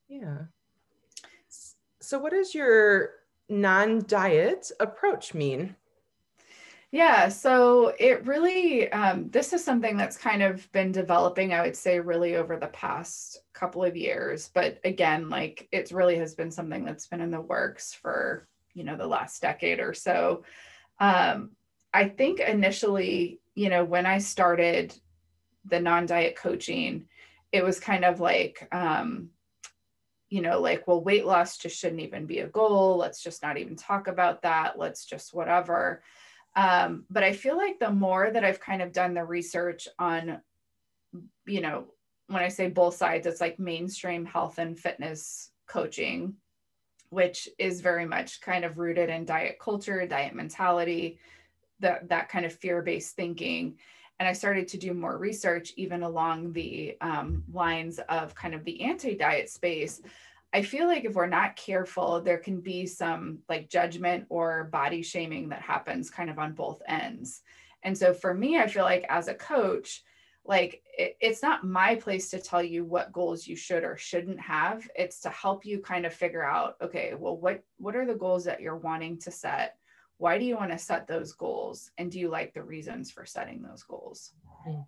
Yeah. 0.09 0.37
So, 2.01 2.17
what 2.17 2.31
does 2.31 2.55
your 2.55 3.11
non 3.47 4.03
diet 4.07 4.71
approach 4.79 5.35
mean? 5.35 5.75
Yeah, 6.93 7.29
so 7.29 7.93
it 7.99 8.25
really, 8.27 8.91
um, 8.91 9.29
this 9.29 9.53
is 9.53 9.63
something 9.63 9.95
that's 9.95 10.17
kind 10.17 10.43
of 10.43 10.69
been 10.73 10.91
developing, 10.91 11.53
I 11.53 11.61
would 11.61 11.75
say, 11.77 12.01
really 12.01 12.35
over 12.35 12.57
the 12.57 12.67
past 12.67 13.39
couple 13.53 13.81
of 13.83 13.95
years. 13.95 14.49
But 14.53 14.79
again, 14.83 15.29
like 15.29 15.69
it 15.71 15.91
really 15.91 16.17
has 16.17 16.35
been 16.35 16.51
something 16.51 16.83
that's 16.83 17.07
been 17.07 17.21
in 17.21 17.31
the 17.31 17.39
works 17.39 17.93
for, 17.93 18.45
you 18.73 18.83
know, 18.83 18.97
the 18.97 19.07
last 19.07 19.41
decade 19.41 19.79
or 19.79 19.93
so. 19.93 20.43
Um, 20.99 21.51
I 21.93 22.09
think 22.09 22.41
initially, 22.41 23.39
you 23.55 23.69
know, 23.69 23.85
when 23.85 24.05
I 24.05 24.17
started 24.17 24.93
the 25.63 25.79
non 25.79 26.05
diet 26.07 26.35
coaching, 26.35 27.05
it 27.53 27.63
was 27.63 27.79
kind 27.79 28.03
of 28.03 28.19
like, 28.19 28.67
um, 28.73 29.29
you 30.29 30.41
know, 30.41 30.59
like, 30.61 30.87
well, 30.87 31.03
weight 31.03 31.25
loss 31.25 31.57
just 31.57 31.77
shouldn't 31.77 32.01
even 32.01 32.25
be 32.25 32.39
a 32.39 32.47
goal. 32.47 32.97
Let's 32.97 33.21
just 33.21 33.41
not 33.43 33.57
even 33.57 33.75
talk 33.75 34.07
about 34.07 34.41
that. 34.43 34.77
Let's 34.79 35.05
just 35.05 35.33
whatever. 35.33 36.01
Um, 36.55 37.05
but 37.09 37.23
I 37.23 37.33
feel 37.33 37.57
like 37.57 37.79
the 37.79 37.91
more 37.91 38.29
that 38.29 38.43
I've 38.43 38.59
kind 38.59 38.81
of 38.81 38.91
done 38.91 39.13
the 39.13 39.23
research 39.23 39.87
on, 39.97 40.41
you 41.45 41.61
know, 41.61 41.85
when 42.27 42.43
I 42.43 42.49
say 42.49 42.67
both 42.69 42.95
sides, 42.95 43.27
it's 43.27 43.41
like 43.41 43.59
mainstream 43.59 44.25
health 44.25 44.57
and 44.57 44.77
fitness 44.77 45.51
coaching, 45.67 46.35
which 47.09 47.49
is 47.57 47.81
very 47.81 48.05
much 48.05 48.41
kind 48.41 48.65
of 48.65 48.77
rooted 48.77 49.09
in 49.09 49.25
diet 49.25 49.57
culture, 49.59 50.05
diet 50.05 50.33
mentality, 50.35 51.19
that 51.79 52.09
that 52.09 52.29
kind 52.29 52.45
of 52.45 52.53
fear-based 52.53 53.15
thinking. 53.15 53.77
And 54.19 54.27
I 54.27 54.33
started 54.33 54.67
to 54.69 54.77
do 54.77 54.93
more 54.93 55.17
research 55.17 55.73
even 55.77 56.03
along 56.03 56.53
the 56.53 56.95
um, 57.01 57.43
lines 57.51 57.99
of 58.07 58.35
kind 58.35 58.53
of 58.53 58.63
the 58.65 58.81
anti-diet 58.81 59.49
space 59.49 60.01
I 60.53 60.61
feel 60.61 60.87
like 60.87 61.05
if 61.05 61.13
we're 61.13 61.27
not 61.27 61.55
careful, 61.55 62.21
there 62.21 62.37
can 62.37 62.59
be 62.59 62.85
some 62.85 63.39
like 63.47 63.69
judgment 63.69 64.25
or 64.29 64.65
body 64.65 65.01
shaming 65.01 65.49
that 65.49 65.61
happens 65.61 66.09
kind 66.09 66.29
of 66.29 66.39
on 66.39 66.53
both 66.53 66.81
ends. 66.87 67.41
And 67.83 67.97
so 67.97 68.13
for 68.13 68.33
me, 68.33 68.59
I 68.59 68.67
feel 68.67 68.83
like 68.83 69.05
as 69.09 69.27
a 69.27 69.33
coach, 69.33 70.03
like 70.43 70.81
it, 70.97 71.15
it's 71.21 71.41
not 71.41 71.63
my 71.63 71.95
place 71.95 72.29
to 72.31 72.39
tell 72.39 72.63
you 72.63 72.83
what 72.83 73.13
goals 73.13 73.47
you 73.47 73.55
should 73.55 73.83
or 73.83 73.95
shouldn't 73.95 74.39
have. 74.39 74.87
It's 74.95 75.21
to 75.21 75.29
help 75.29 75.65
you 75.65 75.79
kind 75.79 76.05
of 76.05 76.13
figure 76.13 76.43
out, 76.43 76.75
okay, 76.81 77.13
well, 77.17 77.37
what 77.37 77.63
what 77.77 77.95
are 77.95 78.05
the 78.05 78.15
goals 78.15 78.43
that 78.45 78.61
you're 78.61 78.77
wanting 78.77 79.19
to 79.19 79.31
set? 79.31 79.77
Why 80.17 80.37
do 80.37 80.45
you 80.45 80.55
want 80.55 80.71
to 80.71 80.77
set 80.77 81.07
those 81.07 81.33
goals? 81.33 81.91
And 81.97 82.11
do 82.11 82.19
you 82.19 82.29
like 82.29 82.53
the 82.53 82.61
reasons 82.61 83.09
for 83.09 83.25
setting 83.25 83.61
those 83.61 83.83
goals? 83.83 84.33
Hmm. 84.65 84.81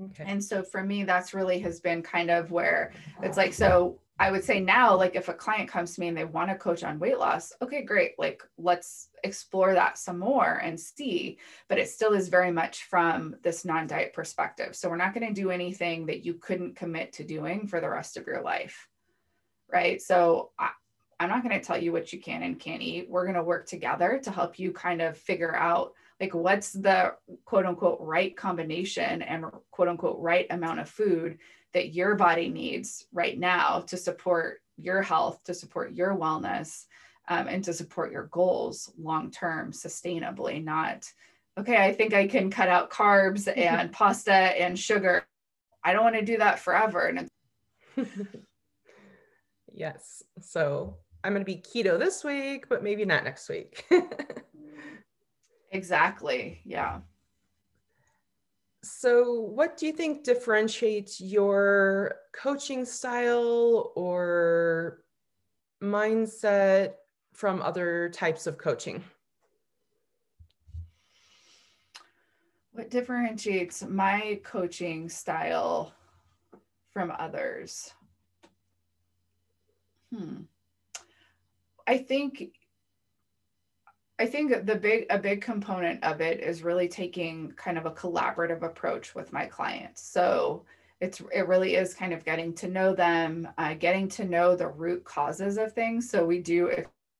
Okay. 0.00 0.24
And 0.26 0.42
so 0.42 0.62
for 0.62 0.82
me, 0.82 1.04
that's 1.04 1.34
really 1.34 1.58
has 1.60 1.80
been 1.80 2.02
kind 2.02 2.30
of 2.30 2.50
where 2.50 2.92
it's 3.22 3.36
like, 3.36 3.54
so 3.54 3.98
I 4.18 4.30
would 4.30 4.44
say 4.44 4.60
now, 4.60 4.96
like 4.96 5.14
if 5.14 5.28
a 5.28 5.34
client 5.34 5.68
comes 5.68 5.94
to 5.94 6.00
me 6.00 6.08
and 6.08 6.16
they 6.16 6.24
want 6.24 6.48
to 6.50 6.56
coach 6.56 6.82
on 6.82 6.98
weight 6.98 7.18
loss, 7.18 7.52
okay, 7.60 7.82
great. 7.82 8.12
Like 8.18 8.42
let's 8.56 9.08
explore 9.22 9.74
that 9.74 9.98
some 9.98 10.18
more 10.18 10.54
and 10.62 10.80
see. 10.80 11.38
But 11.68 11.78
it 11.78 11.90
still 11.90 12.14
is 12.14 12.28
very 12.28 12.50
much 12.50 12.84
from 12.84 13.36
this 13.42 13.64
non 13.64 13.86
diet 13.86 14.14
perspective. 14.14 14.74
So 14.74 14.88
we're 14.88 14.96
not 14.96 15.12
going 15.12 15.26
to 15.26 15.38
do 15.38 15.50
anything 15.50 16.06
that 16.06 16.24
you 16.24 16.34
couldn't 16.34 16.76
commit 16.76 17.12
to 17.14 17.24
doing 17.24 17.66
for 17.66 17.80
the 17.80 17.90
rest 17.90 18.16
of 18.16 18.26
your 18.26 18.40
life. 18.40 18.88
Right. 19.70 20.00
So 20.00 20.50
I, 20.58 20.70
I'm 21.20 21.28
not 21.28 21.42
going 21.42 21.58
to 21.58 21.64
tell 21.64 21.78
you 21.78 21.92
what 21.92 22.12
you 22.12 22.20
can 22.20 22.42
and 22.42 22.58
can't 22.58 22.82
eat. 22.82 23.10
We're 23.10 23.24
going 23.24 23.34
to 23.34 23.42
work 23.42 23.66
together 23.66 24.18
to 24.24 24.30
help 24.30 24.58
you 24.58 24.72
kind 24.72 25.02
of 25.02 25.18
figure 25.18 25.54
out 25.54 25.92
like 26.20 26.34
what's 26.34 26.72
the 26.72 27.14
quote 27.44 27.66
unquote 27.66 27.98
right 28.00 28.34
combination 28.34 29.20
and 29.22 29.44
quote 29.70 29.88
unquote 29.88 30.18
right 30.18 30.46
amount 30.50 30.80
of 30.80 30.88
food 30.88 31.38
that 31.76 31.92
your 31.92 32.14
body 32.14 32.48
needs 32.48 33.04
right 33.12 33.38
now 33.38 33.84
to 33.86 33.98
support 33.98 34.62
your 34.78 35.02
health, 35.02 35.44
to 35.44 35.52
support 35.52 35.92
your 35.92 36.16
wellness, 36.16 36.86
um, 37.28 37.48
and 37.48 37.62
to 37.64 37.74
support 37.74 38.10
your 38.10 38.28
goals 38.28 38.90
long 38.98 39.30
term 39.30 39.72
sustainably, 39.72 40.64
not, 40.64 41.04
okay, 41.58 41.76
I 41.76 41.92
think 41.92 42.14
I 42.14 42.28
can 42.28 42.50
cut 42.50 42.70
out 42.70 42.90
carbs 42.90 43.46
and 43.54 43.92
pasta 43.92 44.32
and 44.32 44.78
sugar. 44.78 45.26
I 45.84 45.92
don't 45.92 46.02
want 46.02 46.16
to 46.16 46.24
do 46.24 46.38
that 46.38 46.60
forever. 46.60 47.08
And 47.08 47.28
yes. 49.74 50.22
So 50.40 50.96
I'm 51.24 51.34
going 51.34 51.44
to 51.44 51.52
be 51.52 51.60
keto 51.60 51.98
this 51.98 52.24
week, 52.24 52.70
but 52.70 52.82
maybe 52.82 53.04
not 53.04 53.22
next 53.22 53.50
week. 53.50 53.84
exactly. 55.72 56.62
Yeah. 56.64 57.00
So, 58.86 59.32
what 59.32 59.76
do 59.76 59.86
you 59.86 59.92
think 59.92 60.22
differentiates 60.22 61.20
your 61.20 62.18
coaching 62.32 62.84
style 62.84 63.92
or 63.96 65.02
mindset 65.82 66.94
from 67.32 67.62
other 67.62 68.08
types 68.10 68.46
of 68.46 68.58
coaching? 68.58 69.02
What 72.70 72.88
differentiates 72.88 73.82
my 73.82 74.40
coaching 74.44 75.08
style 75.08 75.92
from 76.92 77.12
others? 77.18 77.92
Hmm. 80.14 80.42
I 81.88 81.98
think 81.98 82.52
I 84.18 84.26
think 84.26 84.64
the 84.64 84.76
big 84.76 85.06
a 85.10 85.18
big 85.18 85.42
component 85.42 86.02
of 86.02 86.20
it 86.20 86.40
is 86.40 86.62
really 86.62 86.88
taking 86.88 87.52
kind 87.52 87.76
of 87.76 87.84
a 87.86 87.90
collaborative 87.90 88.62
approach 88.62 89.14
with 89.14 89.32
my 89.32 89.46
clients. 89.46 90.02
So 90.02 90.64
it's 91.00 91.20
it 91.32 91.46
really 91.48 91.74
is 91.76 91.92
kind 91.94 92.14
of 92.14 92.24
getting 92.24 92.54
to 92.54 92.68
know 92.68 92.94
them, 92.94 93.48
uh, 93.58 93.74
getting 93.74 94.08
to 94.10 94.24
know 94.24 94.56
the 94.56 94.68
root 94.68 95.04
causes 95.04 95.58
of 95.58 95.72
things. 95.74 96.08
So 96.08 96.24
we 96.24 96.38
do 96.40 96.68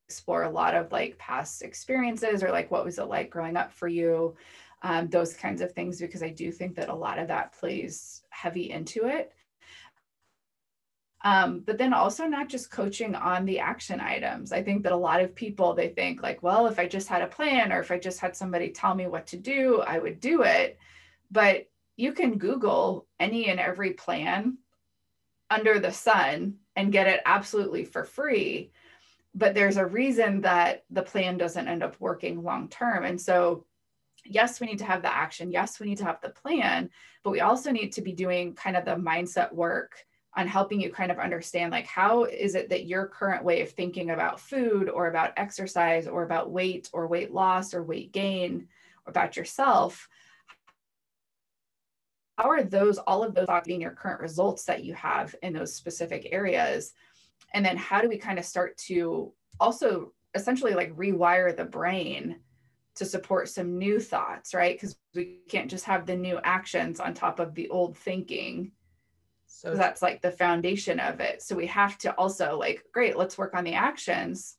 explore 0.09 0.43
a 0.43 0.49
lot 0.49 0.73
of 0.73 0.91
like 0.91 1.17
past 1.19 1.61
experiences 1.61 2.43
or 2.43 2.51
like 2.51 2.71
what 2.71 2.85
was 2.85 2.97
it 2.97 3.03
like 3.07 3.29
growing 3.29 3.57
up 3.57 3.71
for 3.71 3.87
you, 3.87 4.35
um, 4.81 5.07
those 5.09 5.33
kinds 5.35 5.61
of 5.61 5.73
things 5.73 5.99
because 5.99 6.23
I 6.23 6.29
do 6.29 6.51
think 6.51 6.75
that 6.75 6.89
a 6.89 6.95
lot 6.95 7.19
of 7.19 7.27
that 7.27 7.53
plays 7.53 8.23
heavy 8.29 8.71
into 8.71 9.05
it. 9.05 9.33
Um, 11.27 11.59
but 11.65 11.77
then 11.77 11.93
also 11.93 12.23
not 12.25 12.47
just 12.47 12.71
coaching 12.71 13.13
on 13.13 13.43
the 13.43 13.59
action 13.59 13.99
items. 13.99 14.53
I 14.53 14.63
think 14.63 14.83
that 14.83 14.93
a 14.93 14.97
lot 15.09 15.19
of 15.19 15.35
people 15.35 15.73
they 15.73 15.89
think 15.89 16.23
like, 16.23 16.41
well, 16.41 16.67
if 16.67 16.79
I 16.79 16.87
just 16.87 17.09
had 17.09 17.21
a 17.21 17.27
plan 17.27 17.73
or 17.73 17.81
if 17.81 17.91
I 17.91 17.99
just 17.99 18.21
had 18.21 18.33
somebody 18.33 18.69
tell 18.69 18.95
me 18.95 19.07
what 19.07 19.27
to 19.27 19.37
do, 19.37 19.81
I 19.81 19.99
would 19.99 20.21
do 20.21 20.43
it. 20.43 20.79
But 21.29 21.67
you 21.97 22.13
can 22.13 22.37
Google 22.37 23.07
any 23.19 23.49
and 23.49 23.59
every 23.59 23.91
plan 23.91 24.57
under 25.49 25.81
the 25.81 25.91
sun 25.91 26.59
and 26.77 26.93
get 26.93 27.07
it 27.07 27.21
absolutely 27.25 27.83
for 27.83 28.05
free. 28.05 28.71
But 29.35 29.53
there's 29.53 29.75
a 29.75 29.85
reason 29.85 30.41
that 30.41 30.85
the 30.89 31.01
plan 31.01 31.37
doesn't 31.37 31.67
end 31.67 31.83
up 31.83 31.99
working 31.99 32.41
long 32.41 32.69
term. 32.69 33.03
And 33.03 33.19
so 33.19 33.65
yes, 34.23 34.61
we 34.61 34.67
need 34.67 34.79
to 34.79 34.85
have 34.85 35.01
the 35.01 35.13
action. 35.13 35.51
Yes, 35.51 35.77
we 35.77 35.87
need 35.87 35.97
to 35.97 36.05
have 36.05 36.21
the 36.21 36.29
plan, 36.29 36.89
but 37.21 37.31
we 37.31 37.41
also 37.41 37.71
need 37.71 37.91
to 37.93 38.01
be 38.01 38.13
doing 38.13 38.53
kind 38.53 38.77
of 38.77 38.85
the 38.85 38.95
mindset 38.95 39.51
work 39.51 40.06
on 40.35 40.47
helping 40.47 40.79
you 40.79 40.91
kind 40.91 41.11
of 41.11 41.17
understand 41.17 41.71
like 41.71 41.87
how 41.87 42.25
is 42.25 42.53
it 42.53 42.69
that 42.69 42.85
your 42.85 43.07
current 43.07 43.43
way 43.43 43.61
of 43.61 43.71
thinking 43.71 44.11
about 44.11 44.39
food 44.39 44.89
or 44.89 45.07
about 45.07 45.33
exercise 45.37 46.07
or 46.07 46.23
about 46.23 46.51
weight 46.51 46.89
or 46.93 47.07
weight 47.07 47.33
loss 47.33 47.73
or 47.73 47.83
weight 47.83 48.11
gain 48.11 48.67
or 49.05 49.11
about 49.11 49.35
yourself 49.35 50.07
how 52.37 52.49
are 52.49 52.63
those 52.63 52.99
all 52.99 53.23
of 53.23 53.33
those 53.33 53.47
being 53.65 53.81
your 53.81 53.91
current 53.91 54.21
results 54.21 54.65
that 54.65 54.83
you 54.83 54.93
have 54.93 55.35
in 55.41 55.53
those 55.53 55.73
specific 55.73 56.29
areas? 56.31 56.93
And 57.53 57.65
then 57.65 57.77
how 57.77 58.01
do 58.01 58.09
we 58.09 58.17
kind 58.17 58.37
of 58.37 58.45
start 58.45 58.77
to 58.85 59.33
also 59.59 60.13
essentially 60.35 60.73
like 60.73 60.95
rewire 60.95 61.55
the 61.55 61.65
brain 61.65 62.37
to 62.95 63.05
support 63.05 63.49
some 63.49 63.77
new 63.77 63.99
thoughts 63.99 64.53
right? 64.53 64.75
Because 64.75 64.95
we 65.15 65.39
can't 65.49 65.69
just 65.69 65.85
have 65.85 66.05
the 66.05 66.15
new 66.15 66.39
actions 66.43 66.99
on 66.99 67.13
top 67.13 67.39
of 67.39 67.55
the 67.55 67.69
old 67.69 67.97
thinking 67.97 68.71
so 69.47 69.73
that's 69.73 70.01
like 70.01 70.21
the 70.21 70.31
foundation 70.31 70.99
of 70.99 71.19
it. 71.19 71.41
So 71.41 71.55
we 71.55 71.65
have 71.67 71.97
to 71.99 72.13
also 72.13 72.57
like, 72.59 72.83
great, 72.93 73.17
let's 73.17 73.37
work 73.37 73.55
on 73.55 73.63
the 73.63 73.73
actions. 73.73 74.57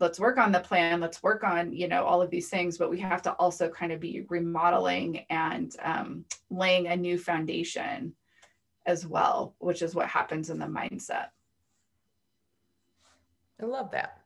let's 0.00 0.18
work 0.18 0.38
on 0.38 0.50
the 0.50 0.60
plan 0.60 1.00
let's 1.00 1.22
work 1.22 1.44
on 1.44 1.72
you 1.72 1.86
know 1.88 2.04
all 2.04 2.20
of 2.20 2.28
these 2.30 2.48
things 2.50 2.76
but 2.76 2.90
we 2.90 2.98
have 3.00 3.22
to 3.22 3.32
also 3.34 3.68
kind 3.68 3.92
of 3.92 4.00
be 4.00 4.26
remodeling 4.28 5.24
and 5.30 5.76
um, 5.82 6.24
laying 6.50 6.88
a 6.88 6.96
new 6.96 7.16
foundation 7.16 8.12
as 8.86 9.06
well 9.06 9.54
which 9.58 9.82
is 9.82 9.94
what 9.94 10.08
happens 10.08 10.50
in 10.50 10.58
the 10.58 10.66
mindset 10.66 11.28
i 13.62 13.64
love 13.64 13.90
that 13.92 14.18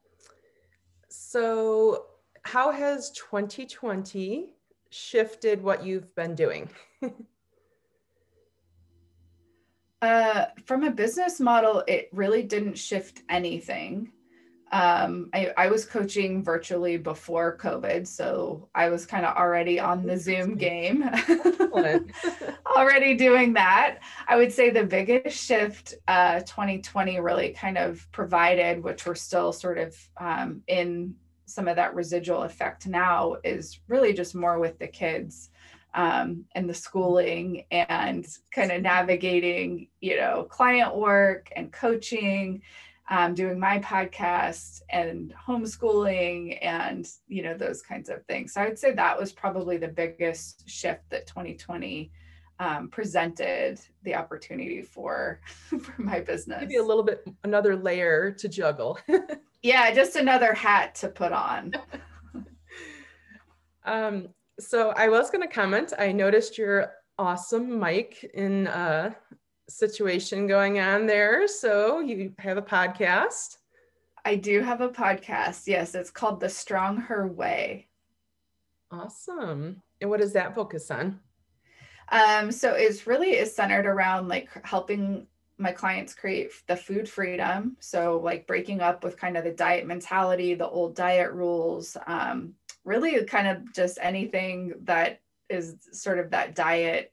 so 1.11 2.07
how 2.43 2.71
has 2.73 3.11
2020 3.11 4.55
shifted 4.91 5.63
what 5.63 5.85
you've 5.85 6.15
been 6.15 6.35
doing 6.35 6.69
uh, 10.03 10.47
from 10.65 10.85
a 10.85 10.91
business 10.91 11.41
model 11.41 11.83
it 11.87 12.09
really 12.13 12.43
didn't 12.43 12.79
shift 12.79 13.23
anything. 13.29 14.13
Um, 14.71 15.31
I, 15.33 15.53
I 15.57 15.69
was 15.69 15.87
coaching 15.87 16.45
virtually 16.45 16.99
before 16.99 17.57
COVID, 17.57 18.07
so 18.07 18.69
I 18.75 18.91
was 18.91 19.07
kind 19.07 19.25
of 19.25 19.35
already 19.35 19.81
on 19.81 20.05
the 20.05 20.19
Zoom 20.19 20.57
game, 20.59 21.09
already 22.77 23.15
doing 23.15 23.55
that. 23.55 24.01
I 24.29 24.37
would 24.37 24.53
say 24.53 24.71
the 24.71 24.85
biggest 24.85 25.43
shift 25.43 25.95
uh, 26.07 26.41
2020 26.41 27.19
really 27.21 27.51
kind 27.51 27.79
of 27.79 28.07
provided, 28.13 28.83
which 28.85 29.07
we're 29.07 29.15
still 29.15 29.53
sort 29.53 29.79
of 29.79 29.97
um, 30.19 30.63
in 30.67 31.15
some 31.47 31.67
of 31.67 31.77
that 31.77 31.95
residual 31.95 32.43
effect 32.43 32.87
now, 32.87 33.37
is 33.43 33.81
really 33.89 34.13
just 34.13 34.35
more 34.35 34.59
with 34.59 34.79
the 34.79 34.89
kids 34.89 35.49
um, 35.95 36.45
and 36.55 36.69
the 36.69 36.75
schooling 36.75 37.65
and 37.71 38.27
kind 38.51 38.71
of 38.71 38.83
navigating, 38.83 39.89
you 40.01 40.17
know, 40.17 40.45
client 40.45 40.95
work 40.97 41.51
and 41.57 41.73
coaching 41.73 42.63
um, 43.11 43.35
doing 43.35 43.59
my 43.59 43.79
podcast 43.79 44.83
and 44.91 45.33
homeschooling 45.35 46.59
and 46.63 47.09
you 47.27 47.43
know 47.43 47.57
those 47.57 47.81
kinds 47.83 48.09
of 48.09 48.25
things. 48.27 48.53
So 48.53 48.61
i 48.61 48.69
would 48.69 48.79
say 48.79 48.93
that 48.93 49.19
was 49.19 49.33
probably 49.33 49.79
the 49.79 49.89
biggest 49.89 50.69
shift 50.69 51.09
that 51.11 51.27
2020 51.27 52.11
um, 52.61 52.89
presented 52.89 53.81
the 54.03 54.15
opportunity 54.15 54.83
for 54.83 55.41
for 55.47 56.03
my 56.03 56.21
business. 56.21 56.61
Maybe 56.61 56.77
a 56.77 56.83
little 56.83 57.03
bit 57.05 57.27
another 57.45 57.77
layer 57.77 58.31
to 58.33 58.49
juggle. 58.49 58.99
Yeah 59.61 59.93
just 59.93 60.15
another 60.15 60.55
hat 60.55 60.95
to 60.97 61.09
put 61.09 61.33
on. 61.33 61.73
Um, 63.85 64.29
so 64.59 64.91
i 64.91 65.09
was 65.09 65.31
going 65.31 65.47
to 65.47 65.53
comment 65.53 65.93
i 65.99 66.13
noticed 66.13 66.59
your 66.59 66.93
awesome 67.19 67.79
mic 67.79 68.31
in 68.35 68.69
uh, 68.69 69.13
situation 69.69 70.47
going 70.47 70.81
on 70.81 71.07
there. 71.07 71.47
So 71.47 72.01
you 72.01 72.33
have 72.39 72.57
a 72.57 72.63
podcast. 72.63 73.59
I 74.25 74.35
do 74.35 74.61
have 74.61 74.81
a 74.81 74.89
podcast. 74.89 75.67
Yes, 75.67 75.95
it's 75.95 76.11
called 76.11 76.41
The 76.41 76.49
Strong 76.49 76.99
Her 76.99 77.27
Way. 77.27 77.89
Awesome. 78.91 79.83
And 80.01 80.11
what 80.11 80.21
does 80.21 80.33
that 80.33 80.55
focus 80.55 80.91
on? 80.91 81.21
Um, 82.11 82.51
so 82.51 82.73
it's 82.73 83.07
really 83.07 83.33
is 83.33 83.55
centered 83.55 83.87
around 83.87 84.29
like 84.29 84.49
helping 84.65 85.27
my 85.59 85.73
clients 85.73 86.15
create 86.15 86.53
the 86.67 86.77
food 86.77 87.09
freedom. 87.09 87.77
So 87.81 88.21
like 88.23 88.47
breaking 88.47 88.81
up 88.81 89.05
with 89.05 89.19
kind 89.19 89.37
of 89.37 89.45
the 89.45 89.51
diet 89.51 89.87
mentality, 89.87 90.55
the 90.55 90.69
old 90.69 90.95
diet 90.95 91.33
rules, 91.33 91.97
um, 92.07 92.55
really 92.89 93.25
kind 93.25 93.47
of 93.47 93.73
just 93.73 93.99
anything 94.01 94.75
that 94.85 95.21
is 95.49 95.77
sort 95.93 96.19
of 96.19 96.31
that 96.31 96.55
diet 96.55 97.13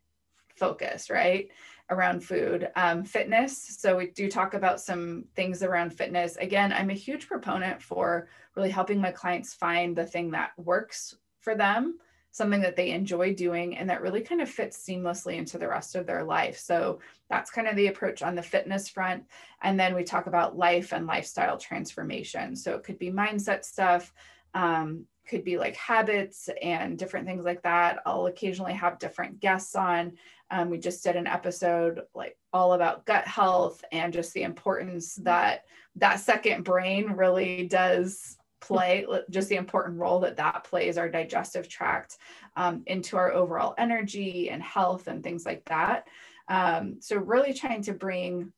focus, 0.56 1.10
right? 1.10 1.50
around 1.90 2.22
food. 2.22 2.70
Um, 2.76 3.04
fitness. 3.04 3.78
So 3.80 3.98
we 3.98 4.08
do 4.08 4.30
talk 4.30 4.54
about 4.54 4.82
some 4.82 5.26
things 5.36 5.62
around 5.62 5.92
fitness. 5.92 6.36
Again, 6.38 6.74
I'm 6.74 6.90
a 6.90 6.94
huge 6.94 7.28
proponent 7.28 7.82
for 7.82 8.28
really 8.56 8.72
helping 8.72 9.00
my 9.00 9.12
clients 9.12 9.54
find 9.54 9.96
the 9.96 10.06
thing 10.06 10.32
that 10.32 10.52
works 10.58 11.16
for 11.42 11.56
them, 11.56 12.00
something 12.32 12.62
that 12.62 12.76
they 12.76 12.90
enjoy 12.90 13.36
doing, 13.36 13.78
and 13.78 13.90
that 13.90 14.02
really 14.02 14.22
kind 14.22 14.42
of 14.42 14.50
fits 14.50 14.84
seamlessly 14.84 15.36
into 15.36 15.58
the 15.58 15.68
rest 15.68 15.96
of 15.96 16.08
their 16.08 16.24
life. 16.24 16.58
So 16.58 17.00
that's 17.30 17.52
kind 17.52 17.68
of 17.68 17.76
the 17.76 17.88
approach 17.88 18.24
on 18.24 18.34
the 18.34 18.42
fitness 18.42 18.90
front. 18.90 19.24
And 19.62 19.80
then 19.80 19.94
we 19.94 20.04
talk 20.04 20.26
about 20.26 20.58
life 20.58 20.92
and 20.92 21.06
lifestyle 21.06 21.58
transformation. 21.58 22.56
So 22.56 22.74
it 22.74 22.84
could 22.84 22.98
be 22.98 23.12
mindset 23.12 23.64
stuff. 23.64 24.12
Um, 24.56 25.06
could 25.28 25.44
be 25.44 25.58
like 25.58 25.76
habits 25.76 26.50
and 26.62 26.98
different 26.98 27.26
things 27.26 27.46
like 27.46 27.62
that. 27.64 28.00
I'll 28.06 28.28
occasionally 28.28 28.74
have 28.74 29.00
different 29.00 29.40
guests 29.40 29.76
on 29.76 30.14
um, 30.52 30.70
we 30.70 30.78
just 30.78 31.04
did 31.04 31.16
an 31.16 31.28
episode 31.28 32.02
like 32.14 32.38
all 32.54 32.74
about 32.74 33.06
gut 33.06 33.28
health 33.28 33.84
and 33.92 34.14
just 34.14 34.34
the 34.34 34.44
importance 34.44 35.16
that 35.16 35.66
that 35.96 36.20
second 36.20 36.64
brain 36.64 37.12
really 37.12 37.68
does 37.68 38.38
play 38.62 39.06
just 39.30 39.50
the 39.50 39.56
important 39.56 40.00
role 40.00 40.20
that 40.20 40.38
that 40.38 40.64
plays 40.64 40.98
our 40.98 41.10
digestive 41.10 41.68
tract 41.68 42.18
um, 42.56 42.84
into 42.88 43.18
our 43.18 43.32
overall 43.32 43.76
energy 43.78 44.50
and 44.50 44.62
health 44.62 45.08
and 45.08 45.24
things 45.24 45.46
like 45.46 45.64
that 45.66 46.08
um, 46.48 46.98
so 47.00 47.18
really 47.18 47.54
trying 47.54 47.82
to 47.82 47.94
bring 47.94 48.52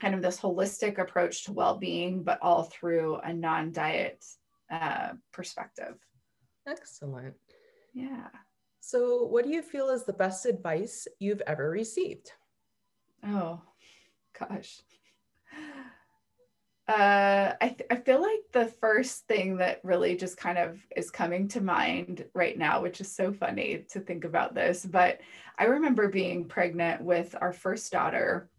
kind 0.00 0.14
of 0.14 0.22
this 0.22 0.40
holistic 0.40 0.98
approach 0.98 1.44
to 1.44 1.52
well-being 1.52 2.22
but 2.22 2.38
all 2.40 2.64
through 2.64 3.16
a 3.16 3.32
non-diet 3.32 4.24
uh, 4.70 5.10
perspective 5.32 5.96
excellent 6.66 7.34
yeah 7.92 8.28
so, 8.80 9.24
what 9.24 9.44
do 9.44 9.50
you 9.50 9.62
feel 9.62 9.90
is 9.90 10.04
the 10.04 10.12
best 10.12 10.46
advice 10.46 11.06
you've 11.18 11.42
ever 11.46 11.70
received? 11.70 12.32
Oh, 13.24 13.60
gosh. 14.38 14.80
Uh, 16.88 17.54
I, 17.60 17.68
th- 17.68 17.86
I 17.88 17.96
feel 17.96 18.20
like 18.20 18.40
the 18.52 18.66
first 18.80 19.28
thing 19.28 19.58
that 19.58 19.78
really 19.84 20.16
just 20.16 20.36
kind 20.36 20.58
of 20.58 20.80
is 20.96 21.08
coming 21.10 21.46
to 21.48 21.60
mind 21.60 22.24
right 22.34 22.58
now, 22.58 22.82
which 22.82 23.00
is 23.00 23.14
so 23.14 23.32
funny 23.32 23.84
to 23.90 24.00
think 24.00 24.24
about 24.24 24.54
this, 24.56 24.84
but 24.84 25.20
I 25.56 25.66
remember 25.66 26.08
being 26.08 26.46
pregnant 26.46 27.02
with 27.02 27.36
our 27.40 27.52
first 27.52 27.92
daughter 27.92 28.50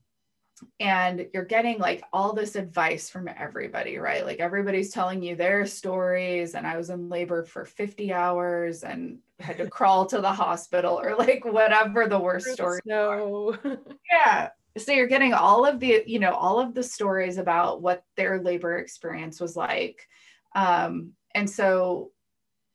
and 0.79 1.27
you're 1.33 1.45
getting 1.45 1.77
like 1.79 2.03
all 2.11 2.33
this 2.33 2.55
advice 2.55 3.09
from 3.09 3.27
everybody, 3.27 3.97
right? 3.97 4.25
Like 4.25 4.39
everybody's 4.39 4.91
telling 4.91 5.21
you 5.21 5.35
their 5.35 5.65
stories. 5.65 6.55
And 6.55 6.65
I 6.65 6.77
was 6.77 6.89
in 6.89 7.09
labor 7.09 7.43
for 7.43 7.65
50 7.65 8.11
hours 8.11 8.83
and 8.83 9.19
had 9.39 9.57
to 9.57 9.69
crawl 9.69 10.05
to 10.07 10.21
the 10.21 10.31
hospital 10.31 10.99
or 10.99 11.15
like 11.15 11.45
whatever 11.45 12.07
the 12.07 12.19
worst 12.19 12.47
story. 12.47 12.79
No. 12.85 13.57
yeah. 14.11 14.49
So 14.77 14.91
you're 14.91 15.07
getting 15.07 15.33
all 15.33 15.65
of 15.65 15.79
the, 15.79 16.03
you 16.07 16.19
know, 16.19 16.33
all 16.33 16.59
of 16.59 16.73
the 16.73 16.83
stories 16.83 17.37
about 17.37 17.81
what 17.81 18.03
their 18.15 18.41
labor 18.41 18.77
experience 18.77 19.39
was 19.39 19.55
like. 19.55 20.07
Um, 20.55 21.11
and 21.35 21.49
so 21.49 22.11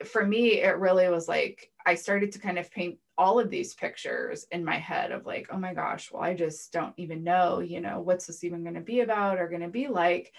for 0.04 0.24
me, 0.24 0.60
it 0.60 0.78
really 0.78 1.08
was 1.08 1.26
like 1.26 1.70
I 1.84 1.94
started 1.94 2.32
to 2.32 2.38
kind 2.38 2.58
of 2.58 2.70
paint 2.70 2.98
all 3.18 3.40
of 3.40 3.50
these 3.50 3.74
pictures 3.74 4.46
in 4.50 4.64
my 4.64 4.76
head 4.76 5.10
of 5.10 5.26
like, 5.26 5.48
oh 5.50 5.58
my 5.58 5.74
gosh, 5.74 6.10
well, 6.12 6.22
I 6.22 6.34
just 6.34 6.72
don't 6.72 6.94
even 6.96 7.24
know, 7.24 7.60
you 7.60 7.80
know, 7.80 8.00
what's 8.00 8.26
this 8.26 8.44
even 8.44 8.62
going 8.62 8.74
to 8.74 8.80
be 8.80 9.00
about 9.00 9.38
or 9.38 9.48
going 9.48 9.62
to 9.62 9.68
be 9.68 9.88
like. 9.88 10.32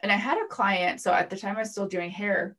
And 0.00 0.10
I 0.12 0.16
had 0.16 0.38
a 0.38 0.48
client, 0.48 1.00
so 1.00 1.12
at 1.12 1.30
the 1.30 1.36
time 1.36 1.56
I 1.56 1.60
was 1.60 1.70
still 1.70 1.86
doing 1.86 2.10
hair, 2.10 2.56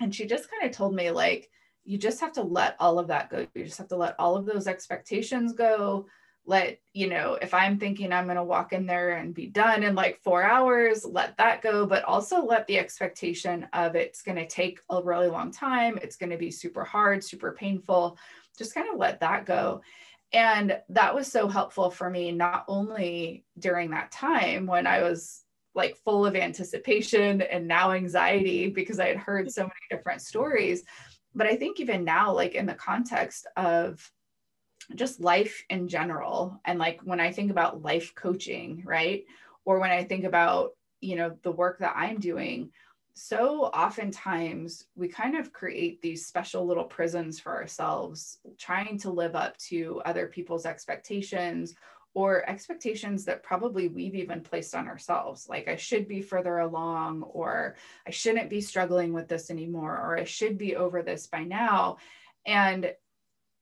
and 0.00 0.14
she 0.14 0.26
just 0.26 0.50
kind 0.50 0.64
of 0.64 0.76
told 0.76 0.94
me, 0.94 1.10
like, 1.10 1.48
you 1.84 1.98
just 1.98 2.20
have 2.20 2.32
to 2.32 2.42
let 2.42 2.76
all 2.80 2.98
of 2.98 3.08
that 3.08 3.30
go. 3.30 3.46
You 3.54 3.64
just 3.64 3.78
have 3.78 3.88
to 3.88 3.96
let 3.96 4.14
all 4.18 4.36
of 4.36 4.46
those 4.46 4.66
expectations 4.66 5.52
go. 5.52 6.06
Let, 6.44 6.80
you 6.92 7.08
know, 7.08 7.38
if 7.40 7.54
I'm 7.54 7.78
thinking 7.78 8.12
I'm 8.12 8.24
going 8.24 8.36
to 8.36 8.42
walk 8.42 8.72
in 8.72 8.84
there 8.84 9.12
and 9.12 9.34
be 9.34 9.46
done 9.46 9.84
in 9.84 9.94
like 9.94 10.20
four 10.22 10.42
hours, 10.42 11.04
let 11.04 11.36
that 11.36 11.62
go. 11.62 11.86
But 11.86 12.04
also 12.04 12.44
let 12.44 12.66
the 12.66 12.78
expectation 12.78 13.68
of 13.72 13.94
it's 13.94 14.22
going 14.22 14.38
to 14.38 14.46
take 14.46 14.80
a 14.90 15.02
really 15.02 15.28
long 15.28 15.52
time. 15.52 15.98
It's 16.02 16.16
going 16.16 16.30
to 16.30 16.36
be 16.36 16.50
super 16.50 16.84
hard, 16.84 17.22
super 17.22 17.52
painful 17.52 18.18
just 18.58 18.74
kind 18.74 18.88
of 18.92 18.98
let 18.98 19.20
that 19.20 19.46
go. 19.46 19.82
And 20.32 20.78
that 20.88 21.14
was 21.14 21.30
so 21.30 21.48
helpful 21.48 21.90
for 21.90 22.08
me, 22.08 22.32
not 22.32 22.64
only 22.68 23.44
during 23.58 23.90
that 23.90 24.12
time 24.12 24.66
when 24.66 24.86
I 24.86 25.02
was 25.02 25.44
like 25.74 25.96
full 26.04 26.26
of 26.26 26.36
anticipation 26.36 27.42
and 27.42 27.66
now 27.66 27.92
anxiety 27.92 28.68
because 28.68 29.00
I 29.00 29.08
had 29.08 29.16
heard 29.16 29.50
so 29.50 29.62
many 29.62 29.72
different 29.90 30.22
stories, 30.22 30.84
but 31.34 31.46
I 31.46 31.56
think 31.56 31.80
even 31.80 32.04
now, 32.04 32.32
like 32.32 32.54
in 32.54 32.66
the 32.66 32.74
context 32.74 33.46
of 33.56 34.10
just 34.94 35.20
life 35.20 35.64
in 35.70 35.88
general, 35.88 36.60
and 36.64 36.78
like 36.78 37.00
when 37.02 37.20
I 37.20 37.32
think 37.32 37.50
about 37.50 37.82
life 37.82 38.14
coaching, 38.14 38.82
right? 38.84 39.24
Or 39.64 39.78
when 39.78 39.90
I 39.90 40.04
think 40.04 40.24
about, 40.24 40.72
you 41.00 41.16
know, 41.16 41.36
the 41.42 41.52
work 41.52 41.78
that 41.78 41.94
I'm 41.96 42.18
doing, 42.18 42.70
so 43.14 43.64
oftentimes 43.66 44.86
we 44.96 45.08
kind 45.08 45.36
of 45.36 45.52
create 45.52 46.00
these 46.00 46.26
special 46.26 46.66
little 46.66 46.84
prisons 46.84 47.38
for 47.38 47.54
ourselves, 47.54 48.38
trying 48.58 48.98
to 49.00 49.10
live 49.10 49.36
up 49.36 49.56
to 49.58 50.00
other 50.04 50.26
people's 50.26 50.64
expectations 50.64 51.74
or 52.14 52.48
expectations 52.48 53.24
that 53.24 53.42
probably 53.42 53.88
we've 53.88 54.14
even 54.14 54.40
placed 54.42 54.74
on 54.74 54.86
ourselves. 54.86 55.48
Like, 55.48 55.68
I 55.68 55.76
should 55.76 56.08
be 56.08 56.20
further 56.20 56.58
along, 56.58 57.22
or 57.22 57.76
I 58.06 58.10
shouldn't 58.10 58.50
be 58.50 58.60
struggling 58.60 59.12
with 59.12 59.28
this 59.28 59.50
anymore, 59.50 59.92
or 59.92 60.18
I 60.18 60.24
should 60.24 60.58
be 60.58 60.76
over 60.76 61.02
this 61.02 61.26
by 61.26 61.44
now. 61.44 61.96
And 62.46 62.92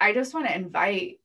I 0.00 0.12
just 0.12 0.34
want 0.34 0.46
to 0.46 0.54
invite 0.54 1.19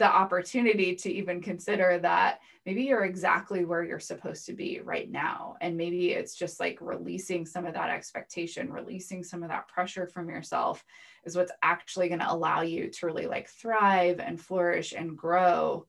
the 0.00 0.06
opportunity 0.06 0.94
to 0.94 1.12
even 1.12 1.42
consider 1.42 1.98
that 1.98 2.40
maybe 2.64 2.84
you're 2.84 3.04
exactly 3.04 3.66
where 3.66 3.84
you're 3.84 4.00
supposed 4.00 4.46
to 4.46 4.54
be 4.54 4.80
right 4.80 5.10
now. 5.10 5.56
And 5.60 5.76
maybe 5.76 6.12
it's 6.12 6.34
just 6.34 6.58
like 6.58 6.78
releasing 6.80 7.44
some 7.44 7.66
of 7.66 7.74
that 7.74 7.90
expectation, 7.90 8.72
releasing 8.72 9.22
some 9.22 9.42
of 9.42 9.50
that 9.50 9.68
pressure 9.68 10.06
from 10.06 10.30
yourself 10.30 10.82
is 11.26 11.36
what's 11.36 11.52
actually 11.62 12.08
going 12.08 12.20
to 12.20 12.32
allow 12.32 12.62
you 12.62 12.88
to 12.88 13.06
really 13.06 13.26
like 13.26 13.50
thrive 13.50 14.20
and 14.20 14.40
flourish 14.40 14.94
and 14.94 15.18
grow 15.18 15.86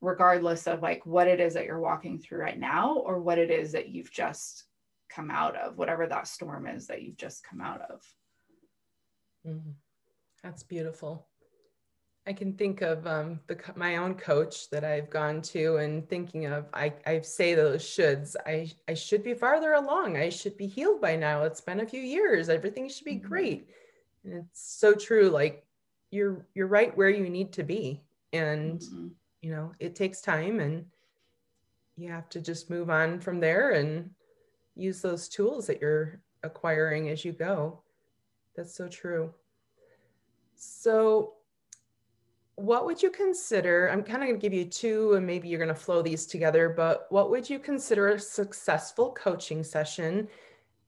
regardless 0.00 0.66
of 0.66 0.80
like 0.80 1.04
what 1.04 1.28
it 1.28 1.38
is 1.38 1.52
that 1.52 1.66
you're 1.66 1.78
walking 1.78 2.18
through 2.18 2.38
right 2.38 2.58
now 2.58 2.94
or 2.96 3.20
what 3.20 3.36
it 3.36 3.50
is 3.50 3.72
that 3.72 3.90
you've 3.90 4.10
just 4.10 4.64
come 5.10 5.30
out 5.30 5.54
of 5.54 5.76
whatever 5.76 6.06
that 6.06 6.26
storm 6.26 6.66
is 6.66 6.86
that 6.86 7.02
you've 7.02 7.18
just 7.18 7.44
come 7.44 7.60
out 7.60 7.82
of 7.82 8.02
mm-hmm. 9.46 9.70
that's 10.42 10.62
beautiful 10.62 11.28
I 12.24 12.32
can 12.32 12.52
think 12.52 12.82
of 12.82 13.04
um, 13.06 13.40
the, 13.48 13.58
my 13.74 13.96
own 13.96 14.14
coach 14.14 14.70
that 14.70 14.84
I've 14.84 15.10
gone 15.10 15.42
to 15.42 15.78
and 15.78 16.08
thinking 16.08 16.46
of, 16.46 16.66
I, 16.72 16.92
I 17.04 17.20
say 17.20 17.54
those 17.54 17.82
shoulds. 17.82 18.36
I, 18.46 18.70
I 18.86 18.94
should 18.94 19.24
be 19.24 19.34
farther 19.34 19.72
along. 19.72 20.16
I 20.16 20.28
should 20.28 20.56
be 20.56 20.68
healed 20.68 21.00
by 21.00 21.16
now. 21.16 21.42
It's 21.42 21.60
been 21.60 21.80
a 21.80 21.86
few 21.86 22.00
years. 22.00 22.48
Everything 22.48 22.88
should 22.88 23.04
be 23.04 23.16
mm-hmm. 23.16 23.26
great. 23.26 23.68
And 24.24 24.34
it's 24.34 24.62
so 24.62 24.94
true. 24.94 25.30
Like 25.30 25.64
you're, 26.12 26.46
you're 26.54 26.68
right 26.68 26.96
where 26.96 27.10
you 27.10 27.28
need 27.28 27.52
to 27.54 27.64
be. 27.64 28.00
And, 28.32 28.78
mm-hmm. 28.78 29.08
you 29.40 29.50
know, 29.50 29.72
it 29.80 29.96
takes 29.96 30.20
time 30.20 30.60
and 30.60 30.84
you 31.96 32.08
have 32.08 32.28
to 32.30 32.40
just 32.40 32.70
move 32.70 32.88
on 32.88 33.18
from 33.18 33.40
there 33.40 33.72
and 33.72 34.08
use 34.76 35.00
those 35.00 35.28
tools 35.28 35.66
that 35.66 35.80
you're 35.80 36.20
acquiring 36.44 37.08
as 37.08 37.24
you 37.24 37.32
go. 37.32 37.82
That's 38.56 38.76
so 38.76 38.86
true. 38.86 39.34
So 40.54 41.34
what 42.62 42.86
would 42.86 43.02
you 43.02 43.10
consider? 43.10 43.88
I'm 43.88 44.04
kind 44.04 44.22
of 44.22 44.28
going 44.28 44.38
to 44.38 44.40
give 44.40 44.54
you 44.54 44.64
two, 44.64 45.14
and 45.14 45.26
maybe 45.26 45.48
you're 45.48 45.58
going 45.58 45.66
to 45.66 45.74
flow 45.74 46.00
these 46.00 46.26
together, 46.26 46.68
but 46.68 47.06
what 47.10 47.28
would 47.28 47.50
you 47.50 47.58
consider 47.58 48.10
a 48.10 48.20
successful 48.20 49.10
coaching 49.10 49.64
session? 49.64 50.28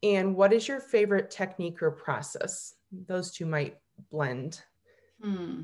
And 0.05 0.37
what 0.37 0.53
is 0.53 0.69
your 0.69 0.79
favorite 0.79 1.33
technique 1.33 1.83
or 1.83 1.91
process? 1.91 2.75
Those 3.09 3.33
two 3.33 3.45
might 3.45 3.77
blend. 4.13 4.63
Hmm. 5.21 5.63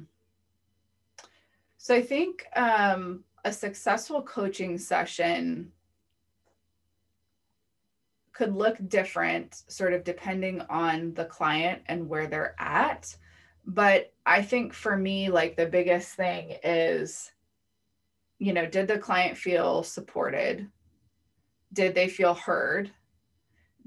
So 1.79 1.95
I 1.95 2.03
think 2.03 2.45
um, 2.57 3.23
a 3.45 3.53
successful 3.53 4.21
coaching 4.21 4.79
session 4.79 5.71
could 8.33 8.53
look 8.53 8.77
different, 8.89 9.63
sort 9.69 9.93
of 9.93 10.03
depending 10.03 10.61
on 10.63 11.15
the 11.15 11.27
client 11.27 11.83
and 11.87 12.09
where 12.09 12.27
they're 12.27 12.57
at 12.59 13.15
but 13.67 14.13
I 14.27 14.43
think 14.43 14.73
for 14.73 14.97
me, 14.97 15.29
like 15.31 15.57
the 15.57 15.67
biggest 15.67 16.15
thing 16.15 16.57
is, 16.65 17.31
you 18.39 18.53
know, 18.53 18.67
did 18.67 18.89
the 18.89 18.99
client 18.99 19.37
feel 19.37 19.83
supported? 19.83 20.69
Did 21.73 21.95
they 21.95 22.09
feel 22.09 22.35
heard? 22.35 22.91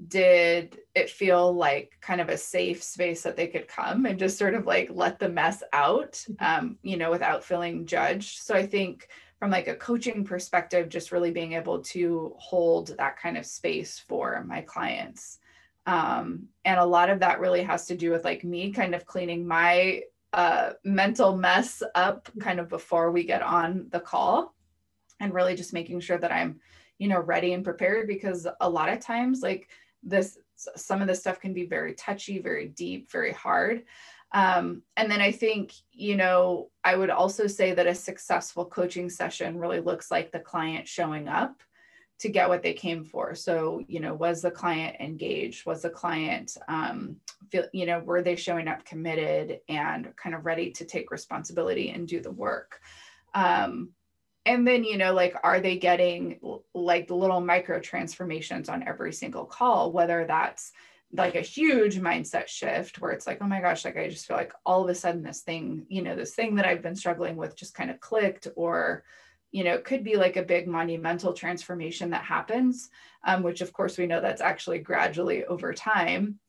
Did 0.08 0.78
it 0.94 1.10
feel 1.10 1.52
like 1.52 1.92
kind 2.00 2.20
of 2.20 2.28
a 2.28 2.36
safe 2.36 2.82
space 2.82 3.22
that 3.22 3.36
they 3.36 3.46
could 3.46 3.68
come 3.68 4.06
and 4.06 4.18
just 4.18 4.38
sort 4.38 4.54
of 4.54 4.66
like 4.66 4.88
let 4.92 5.18
the 5.18 5.28
mess 5.28 5.62
out, 5.72 6.12
mm-hmm. 6.12 6.44
um, 6.44 6.78
you 6.82 6.96
know, 6.96 7.10
without 7.10 7.44
feeling 7.44 7.86
judged? 7.86 8.42
So 8.42 8.54
I 8.54 8.66
think 8.66 9.08
from 9.38 9.50
like 9.50 9.68
a 9.68 9.74
coaching 9.74 10.24
perspective, 10.24 10.88
just 10.88 11.12
really 11.12 11.30
being 11.30 11.52
able 11.52 11.80
to 11.80 12.34
hold 12.38 12.96
that 12.96 13.18
kind 13.18 13.36
of 13.36 13.46
space 13.46 13.98
for 13.98 14.44
my 14.46 14.62
clients 14.62 15.38
um, 15.86 16.48
and 16.64 16.78
a 16.78 16.84
lot 16.84 17.10
of 17.10 17.20
that 17.20 17.40
really 17.40 17.62
has 17.62 17.86
to 17.86 17.96
do 17.96 18.10
with 18.10 18.24
like 18.24 18.44
me 18.44 18.72
kind 18.72 18.94
of 18.94 19.06
cleaning 19.06 19.46
my 19.46 20.02
uh, 20.32 20.72
mental 20.84 21.36
mess 21.36 21.82
up 21.94 22.28
kind 22.40 22.58
of 22.58 22.68
before 22.68 23.10
we 23.10 23.24
get 23.24 23.42
on 23.42 23.86
the 23.90 24.00
call 24.00 24.54
and 25.20 25.32
really 25.32 25.54
just 25.54 25.72
making 25.72 26.00
sure 26.00 26.18
that 26.18 26.32
i'm 26.32 26.58
you 26.98 27.06
know 27.06 27.20
ready 27.20 27.52
and 27.52 27.64
prepared 27.64 28.08
because 28.08 28.46
a 28.60 28.68
lot 28.68 28.88
of 28.88 28.98
times 28.98 29.42
like 29.42 29.68
this 30.02 30.38
some 30.56 31.00
of 31.00 31.06
this 31.06 31.20
stuff 31.20 31.40
can 31.40 31.52
be 31.52 31.66
very 31.66 31.94
touchy 31.94 32.38
very 32.40 32.68
deep 32.68 33.10
very 33.10 33.32
hard. 33.32 33.84
Um, 34.32 34.82
and 34.96 35.08
then 35.08 35.20
i 35.20 35.30
think 35.30 35.72
you 35.92 36.16
know 36.16 36.70
i 36.82 36.96
would 36.96 37.10
also 37.10 37.46
say 37.46 37.72
that 37.72 37.86
a 37.86 37.94
successful 37.94 38.64
coaching 38.64 39.08
session 39.08 39.58
really 39.58 39.78
looks 39.78 40.10
like 40.10 40.32
the 40.32 40.40
client 40.40 40.88
showing 40.88 41.28
up 41.28 41.62
to 42.20 42.28
get 42.28 42.48
what 42.48 42.62
they 42.62 42.72
came 42.72 43.04
for. 43.04 43.34
So, 43.34 43.84
you 43.88 44.00
know, 44.00 44.14
was 44.14 44.40
the 44.40 44.50
client 44.50 44.96
engaged? 45.00 45.66
Was 45.66 45.82
the 45.82 45.90
client, 45.90 46.56
um, 46.68 47.16
feel, 47.50 47.66
you 47.72 47.86
know, 47.86 47.98
were 47.98 48.22
they 48.22 48.36
showing 48.36 48.68
up 48.68 48.84
committed 48.84 49.60
and 49.68 50.14
kind 50.16 50.34
of 50.34 50.46
ready 50.46 50.70
to 50.70 50.84
take 50.84 51.10
responsibility 51.10 51.90
and 51.90 52.06
do 52.06 52.20
the 52.20 52.30
work? 52.30 52.80
Um, 53.34 53.90
and 54.46 54.66
then, 54.66 54.84
you 54.84 54.96
know, 54.96 55.12
like, 55.12 55.34
are 55.42 55.60
they 55.60 55.76
getting 55.76 56.38
like 56.72 57.08
the 57.08 57.16
little 57.16 57.40
micro 57.40 57.80
transformations 57.80 58.68
on 58.68 58.86
every 58.86 59.12
single 59.12 59.44
call, 59.44 59.90
whether 59.90 60.24
that's 60.24 60.72
like 61.12 61.34
a 61.34 61.40
huge 61.40 61.96
mindset 61.96 62.46
shift 62.46 63.00
where 63.00 63.12
it's 63.12 63.26
like, 63.26 63.38
oh 63.40 63.46
my 63.46 63.60
gosh, 63.60 63.84
like 63.84 63.96
I 63.96 64.08
just 64.08 64.26
feel 64.26 64.36
like 64.36 64.52
all 64.64 64.84
of 64.84 64.88
a 64.90 64.94
sudden 64.94 65.22
this 65.22 65.40
thing, 65.40 65.86
you 65.88 66.02
know, 66.02 66.14
this 66.14 66.34
thing 66.34 66.54
that 66.56 66.66
I've 66.66 66.82
been 66.82 66.96
struggling 66.96 67.36
with 67.36 67.56
just 67.56 67.74
kind 67.74 67.90
of 67.90 68.00
clicked 68.00 68.48
or, 68.54 69.04
you 69.54 69.62
know, 69.62 69.74
it 69.74 69.84
could 69.84 70.02
be 70.02 70.16
like 70.16 70.36
a 70.36 70.42
big 70.42 70.66
monumental 70.66 71.32
transformation 71.32 72.10
that 72.10 72.24
happens, 72.24 72.90
um, 73.24 73.44
which 73.44 73.60
of 73.60 73.72
course 73.72 73.96
we 73.96 74.04
know 74.04 74.20
that's 74.20 74.40
actually 74.40 74.80
gradually 74.80 75.44
over 75.44 75.72
time. 75.72 76.40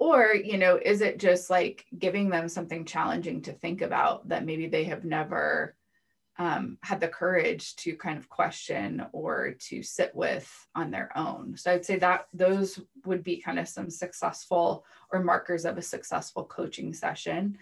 Or, 0.00 0.34
you 0.34 0.58
know, 0.58 0.80
is 0.84 1.00
it 1.00 1.20
just 1.20 1.48
like 1.48 1.86
giving 1.96 2.28
them 2.28 2.48
something 2.48 2.84
challenging 2.84 3.42
to 3.42 3.52
think 3.52 3.82
about 3.82 4.30
that 4.30 4.44
maybe 4.44 4.66
they 4.66 4.82
have 4.84 5.04
never 5.04 5.76
um, 6.38 6.78
had 6.82 6.98
the 6.98 7.06
courage 7.06 7.76
to 7.76 7.94
kind 7.94 8.18
of 8.18 8.28
question 8.28 9.06
or 9.12 9.54
to 9.68 9.84
sit 9.84 10.12
with 10.12 10.52
on 10.74 10.90
their 10.90 11.16
own. 11.16 11.56
So 11.56 11.70
I'd 11.70 11.84
say 11.84 11.98
that 12.00 12.26
those 12.32 12.80
would 13.04 13.22
be 13.22 13.40
kind 13.40 13.60
of 13.60 13.68
some 13.68 13.90
successful 13.90 14.84
or 15.12 15.22
markers 15.22 15.64
of 15.64 15.78
a 15.78 15.82
successful 15.82 16.42
coaching 16.42 16.92
session. 16.92 17.58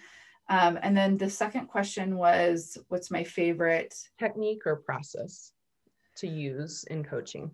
Um, 0.49 0.79
and 0.83 0.97
then 0.97 1.17
the 1.17 1.31
second 1.31 1.67
question 1.67 2.17
was, 2.17 2.79
what's 2.89 3.11
my 3.11 3.25
favorite 3.25 3.95
technique 4.19 4.67
or 4.67 4.77
process 4.77 5.53
to 6.17 6.29
use 6.29 6.85
in 6.85 7.05
coaching? 7.05 7.51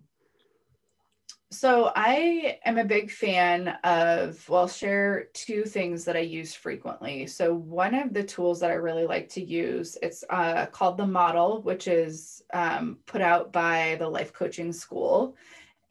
So 1.53 1.91
I 1.95 2.57
am 2.65 2.79
a 2.79 2.83
big 2.83 3.11
fan 3.11 3.67
of, 3.83 4.47
well, 4.49 4.61
I'll 4.61 4.67
share 4.67 5.25
two 5.33 5.65
things 5.65 6.03
that 6.05 6.17
I 6.17 6.21
use 6.21 6.55
frequently. 6.55 7.27
So 7.27 7.53
one 7.53 7.93
of 7.93 8.11
the 8.11 8.23
tools 8.23 8.59
that 8.59 8.71
I 8.71 8.75
really 8.75 9.05
like 9.05 9.29
to 9.29 9.43
use, 9.43 9.95
it's 10.01 10.23
uh, 10.31 10.65
called 10.65 10.97
the 10.97 11.05
model, 11.05 11.61
which 11.61 11.87
is 11.87 12.41
um, 12.53 12.97
put 13.05 13.21
out 13.21 13.53
by 13.53 13.97
the 13.99 14.09
Life 14.09 14.33
Coaching 14.33 14.73
School. 14.73 15.35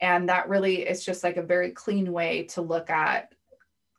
And 0.01 0.27
that 0.27 0.49
really 0.49 0.81
is 0.81 1.05
just 1.05 1.23
like 1.23 1.37
a 1.37 1.41
very 1.41 1.71
clean 1.71 2.11
way 2.11 2.43
to 2.49 2.61
look 2.61 2.89
at 2.89 3.33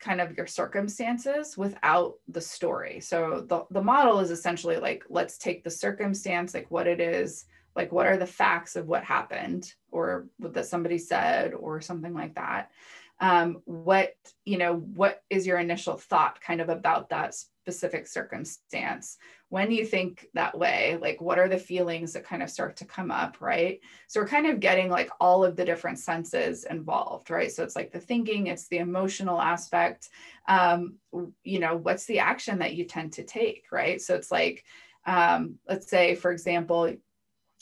kind 0.04 0.20
of 0.20 0.36
your 0.36 0.46
circumstances 0.46 1.56
without 1.56 2.14
the 2.28 2.40
story. 2.40 3.00
So 3.00 3.44
the, 3.48 3.64
the 3.70 3.82
model 3.82 4.20
is 4.20 4.30
essentially 4.30 4.76
like, 4.76 5.02
let's 5.08 5.38
take 5.38 5.64
the 5.64 5.70
circumstance, 5.70 6.52
like 6.52 6.70
what 6.70 6.86
it 6.86 7.00
is, 7.00 7.46
like 7.74 7.90
what 7.90 8.06
are 8.06 8.18
the 8.18 8.26
facts 8.26 8.76
of 8.76 8.86
what 8.86 9.02
happened 9.02 9.72
or 9.90 10.26
that 10.40 10.66
somebody 10.66 10.98
said 10.98 11.54
or 11.54 11.80
something 11.80 12.12
like 12.12 12.34
that. 12.34 12.70
Um, 13.20 13.62
what, 13.64 14.14
you 14.44 14.58
know, 14.58 14.74
what 14.74 15.22
is 15.30 15.46
your 15.46 15.58
initial 15.58 15.96
thought 15.96 16.40
kind 16.40 16.60
of 16.60 16.68
about 16.68 17.08
that 17.08 17.34
specific 17.64 18.06
circumstance? 18.06 19.16
when 19.54 19.70
you 19.70 19.86
think 19.86 20.26
that 20.34 20.58
way? 20.58 20.98
Like 21.00 21.20
what 21.20 21.38
are 21.38 21.48
the 21.48 21.56
feelings 21.56 22.12
that 22.12 22.24
kind 22.24 22.42
of 22.42 22.50
start 22.50 22.74
to 22.78 22.84
come 22.84 23.12
up 23.12 23.36
right? 23.40 23.78
So 24.08 24.20
we're 24.20 24.26
kind 24.26 24.48
of 24.48 24.58
getting 24.58 24.90
like 24.90 25.08
all 25.20 25.44
of 25.44 25.54
the 25.54 25.64
different 25.64 26.00
senses 26.00 26.64
involved 26.64 27.30
right? 27.30 27.52
So 27.52 27.62
it's 27.62 27.76
like 27.76 27.92
the 27.92 28.00
thinking 28.00 28.48
it's 28.48 28.66
the 28.66 28.78
emotional 28.78 29.40
aspect. 29.40 30.08
Um, 30.48 30.96
you 31.44 31.60
know 31.60 31.76
what's 31.76 32.04
the 32.06 32.18
action 32.18 32.58
that 32.58 32.74
you 32.74 32.84
tend 32.84 33.12
to 33.12 33.22
take 33.22 33.66
right? 33.70 34.02
So 34.02 34.16
it's 34.16 34.32
like 34.32 34.64
um, 35.06 35.54
let's 35.68 35.88
say 35.88 36.16
for 36.16 36.32
example 36.32 36.92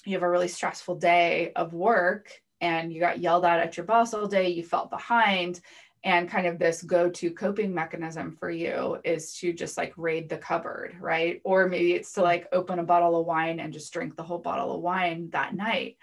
you 0.06 0.14
have 0.14 0.22
a 0.22 0.30
really 0.30 0.48
stressful 0.48 0.94
day 0.94 1.52
of 1.56 1.74
work 1.74 2.32
and 2.62 2.90
you 2.90 3.00
got 3.00 3.18
yelled 3.18 3.44
at 3.44 3.60
at 3.60 3.76
your 3.76 3.84
boss 3.84 4.14
all 4.14 4.26
day 4.26 4.48
you 4.48 4.64
felt 4.64 4.88
behind 4.88 5.60
and 6.04 6.28
kind 6.28 6.46
of 6.46 6.58
this 6.58 6.82
go-to 6.82 7.30
coping 7.30 7.72
mechanism 7.72 8.36
for 8.38 8.50
you 8.50 8.98
is 9.04 9.34
to 9.34 9.52
just 9.52 9.76
like 9.76 9.92
raid 9.96 10.28
the 10.28 10.36
cupboard 10.36 10.96
right? 11.00 11.40
Or 11.44 11.68
maybe 11.68 11.92
it's 11.92 12.12
to 12.14 12.22
like 12.22 12.48
open 12.52 12.78
a 12.78 12.84
bottle 12.84 13.20
of 13.20 13.26
wine 13.26 13.60
and 13.60 13.72
just 13.72 13.92
drink 13.92 14.16
the 14.16 14.22
whole 14.22 14.38
bottle 14.38 14.74
of 14.74 14.82
wine 14.82 15.30
that 15.30 15.54
night. 15.54 15.96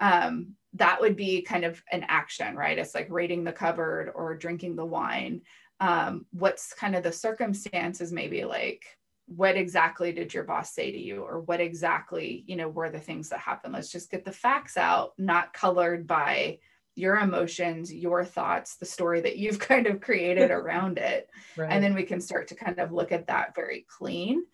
Um, 0.00 0.54
that 0.74 1.00
would 1.00 1.16
be 1.16 1.42
kind 1.42 1.64
of 1.64 1.82
an 1.90 2.04
action 2.08 2.54
right? 2.54 2.78
It's 2.78 2.94
like 2.94 3.08
raiding 3.10 3.44
the 3.44 3.52
cupboard 3.52 4.12
or 4.14 4.36
drinking 4.36 4.76
the 4.76 4.84
wine. 4.84 5.42
Um, 5.80 6.26
what's 6.30 6.72
kind 6.72 6.94
of 6.94 7.02
the 7.02 7.12
circumstances 7.12 8.12
maybe 8.12 8.44
like 8.44 8.84
what 9.26 9.56
exactly 9.56 10.12
did 10.12 10.32
your 10.32 10.44
boss 10.44 10.72
say 10.72 10.92
to 10.92 10.98
you 10.98 11.22
or 11.22 11.40
what 11.40 11.60
exactly 11.60 12.44
you 12.46 12.54
know 12.54 12.68
were 12.68 12.90
the 12.90 13.00
things 13.00 13.28
that 13.30 13.40
happened? 13.40 13.74
Let's 13.74 13.90
just 13.90 14.10
get 14.10 14.24
the 14.24 14.32
facts 14.32 14.76
out 14.76 15.14
not 15.18 15.52
colored 15.52 16.06
by 16.06 16.58
your 16.96 17.18
emotions, 17.18 17.94
your 17.94 18.24
thoughts, 18.24 18.76
the 18.76 18.86
story 18.86 19.20
that 19.20 19.36
you've 19.36 19.58
kind 19.70 19.86
of 19.86 20.00
created 20.00 20.50
around 20.60 20.98
it. 20.98 21.30
Right. 21.56 21.70
And 21.70 21.84
then 21.84 21.94
we 21.94 22.02
can 22.02 22.20
start 22.20 22.48
to 22.48 22.56
kind 22.56 22.80
of 22.80 22.90
look 22.90 23.12
at 23.12 23.28
that 23.28 23.54
very 23.54 23.86
clean. 23.88 24.44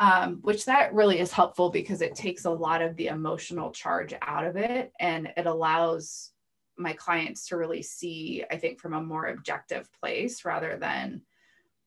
um, 0.00 0.38
which 0.40 0.64
that 0.64 0.94
really 0.94 1.20
is 1.20 1.30
helpful 1.30 1.68
because 1.68 2.00
it 2.00 2.14
takes 2.14 2.46
a 2.46 2.50
lot 2.50 2.80
of 2.80 2.96
the 2.96 3.08
emotional 3.08 3.70
charge 3.70 4.14
out 4.22 4.46
of 4.46 4.56
it 4.56 4.92
and 4.98 5.30
it 5.36 5.44
allows 5.46 6.30
my 6.78 6.94
clients 6.94 7.48
to 7.48 7.58
really 7.58 7.82
see, 7.82 8.42
I 8.50 8.56
think, 8.56 8.80
from 8.80 8.94
a 8.94 9.02
more 9.02 9.26
objective 9.26 9.90
place 10.00 10.46
rather 10.46 10.78
than, 10.78 11.20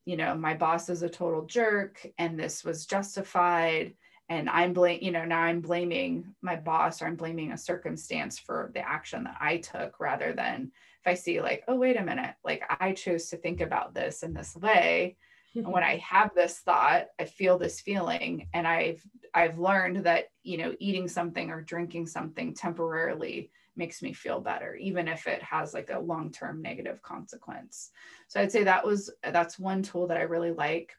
you 0.06 0.16
know, 0.16 0.36
my 0.36 0.54
boss 0.54 0.90
is 0.90 1.02
a 1.02 1.10
total 1.10 1.46
jerk 1.46 2.06
and 2.20 2.40
this 2.40 2.64
was 2.64 2.86
justified 2.86 3.96
and 4.30 4.50
I'm 4.50 4.74
blame, 4.74 5.00
you 5.02 5.12
know, 5.12 5.26
now 5.26 5.42
I'm 5.42 5.62
blaming 5.62 6.34
my 6.42 6.56
boss 6.56 7.02
or 7.02 7.08
I'm 7.08 7.16
blaming 7.16 7.52
a 7.52 7.58
circumstance 7.58 8.40
for 8.40 8.72
the 8.74 8.88
action 8.88 9.26
that 9.26 9.38
I 9.40 9.58
took 9.58 10.00
rather 10.00 10.34
than 10.34 10.72
if 11.02 11.08
I 11.08 11.14
see 11.14 11.42
like, 11.42 11.64
oh, 11.68 11.76
wait 11.76 11.98
a 11.98 12.04
minute, 12.04 12.34
like 12.44 12.64
I 12.80 12.94
chose 12.94 13.30
to 13.30 13.38
think 13.38 13.60
about 13.62 13.94
this 13.94 14.24
in 14.24 14.34
this 14.34 14.56
way. 14.56 15.18
and 15.56 15.68
when 15.68 15.84
I 15.84 15.98
have 15.98 16.32
this 16.34 16.60
thought, 16.60 17.08
I 17.20 17.26
feel 17.26 17.58
this 17.58 17.82
feeling 17.82 18.48
and 18.54 18.68
I've 18.68 19.04
I've 19.34 19.58
learned 19.58 20.06
that, 20.06 20.26
you 20.44 20.58
know, 20.58 20.76
eating 20.80 21.08
something 21.08 21.50
or 21.50 21.62
drinking 21.62 22.08
something 22.08 22.54
temporarily 22.54 23.52
makes 23.76 24.02
me 24.02 24.14
feel 24.14 24.40
better 24.40 24.76
even 24.76 25.08
if 25.08 25.28
it 25.28 25.42
has 25.42 25.74
like 25.74 25.90
a 25.90 26.00
long-term 26.00 26.62
negative 26.62 27.02
consequence 27.02 27.90
so 28.28 28.40
i'd 28.40 28.52
say 28.52 28.64
that 28.64 28.86
was 28.86 29.10
that's 29.32 29.58
one 29.58 29.82
tool 29.82 30.08
that 30.08 30.18
i 30.18 30.22
really 30.22 30.52
like 30.52 30.94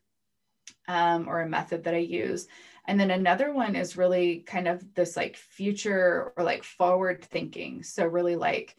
um, 0.89 1.29
or 1.29 1.41
a 1.41 1.49
method 1.49 1.85
that 1.85 1.95
i 1.95 1.99
use 1.99 2.49
and 2.87 2.99
then 2.99 3.11
another 3.11 3.53
one 3.53 3.77
is 3.77 3.97
really 3.97 4.40
kind 4.40 4.68
of 4.68 4.94
this 4.94 5.16
like 5.16 5.37
future 5.37 6.33
or 6.37 6.44
like 6.44 6.64
forward 6.64 7.25
thinking. 7.25 7.83
So 7.83 8.07
really 8.07 8.37
like 8.37 8.77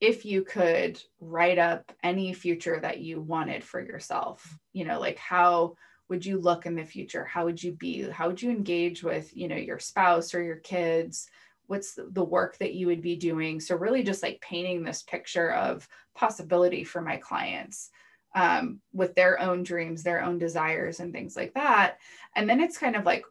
if 0.00 0.24
you 0.24 0.42
could 0.42 1.00
write 1.20 1.58
up 1.58 1.92
any 2.02 2.32
future 2.32 2.78
that 2.80 2.98
you 2.98 3.20
wanted 3.20 3.62
for 3.62 3.80
yourself 3.80 4.58
you 4.72 4.84
know 4.84 4.98
like 4.98 5.16
how 5.16 5.74
would 6.08 6.24
you 6.24 6.38
look 6.38 6.66
in 6.66 6.74
the 6.74 6.84
future? 6.84 7.24
How 7.24 7.44
would 7.44 7.62
you 7.62 7.72
be? 7.72 8.02
How 8.02 8.28
would 8.28 8.42
you 8.42 8.50
engage 8.50 9.02
with 9.02 9.34
you 9.36 9.48
know 9.48 9.56
your 9.56 9.78
spouse 9.78 10.34
or 10.34 10.42
your 10.42 10.56
kids? 10.56 11.28
What's 11.66 11.94
the 11.94 12.24
work 12.24 12.58
that 12.58 12.74
you 12.74 12.86
would 12.88 13.00
be 13.00 13.16
doing? 13.16 13.58
So 13.58 13.74
really 13.74 14.02
just 14.02 14.22
like 14.22 14.40
painting 14.40 14.84
this 14.84 15.02
picture 15.02 15.52
of 15.52 15.88
possibility 16.14 16.84
for 16.84 17.00
my 17.00 17.16
clients 17.16 17.90
um, 18.34 18.80
with 18.92 19.14
their 19.14 19.40
own 19.40 19.62
dreams 19.62 20.02
their 20.02 20.22
own 20.22 20.38
desires 20.38 21.00
and 21.00 21.12
things 21.12 21.36
like 21.36 21.54
that. 21.54 21.98
And 22.36 22.48
then 22.48 22.60
it's 22.60 22.78
kind 22.78 22.96
of 22.96 23.06
like 23.06 23.24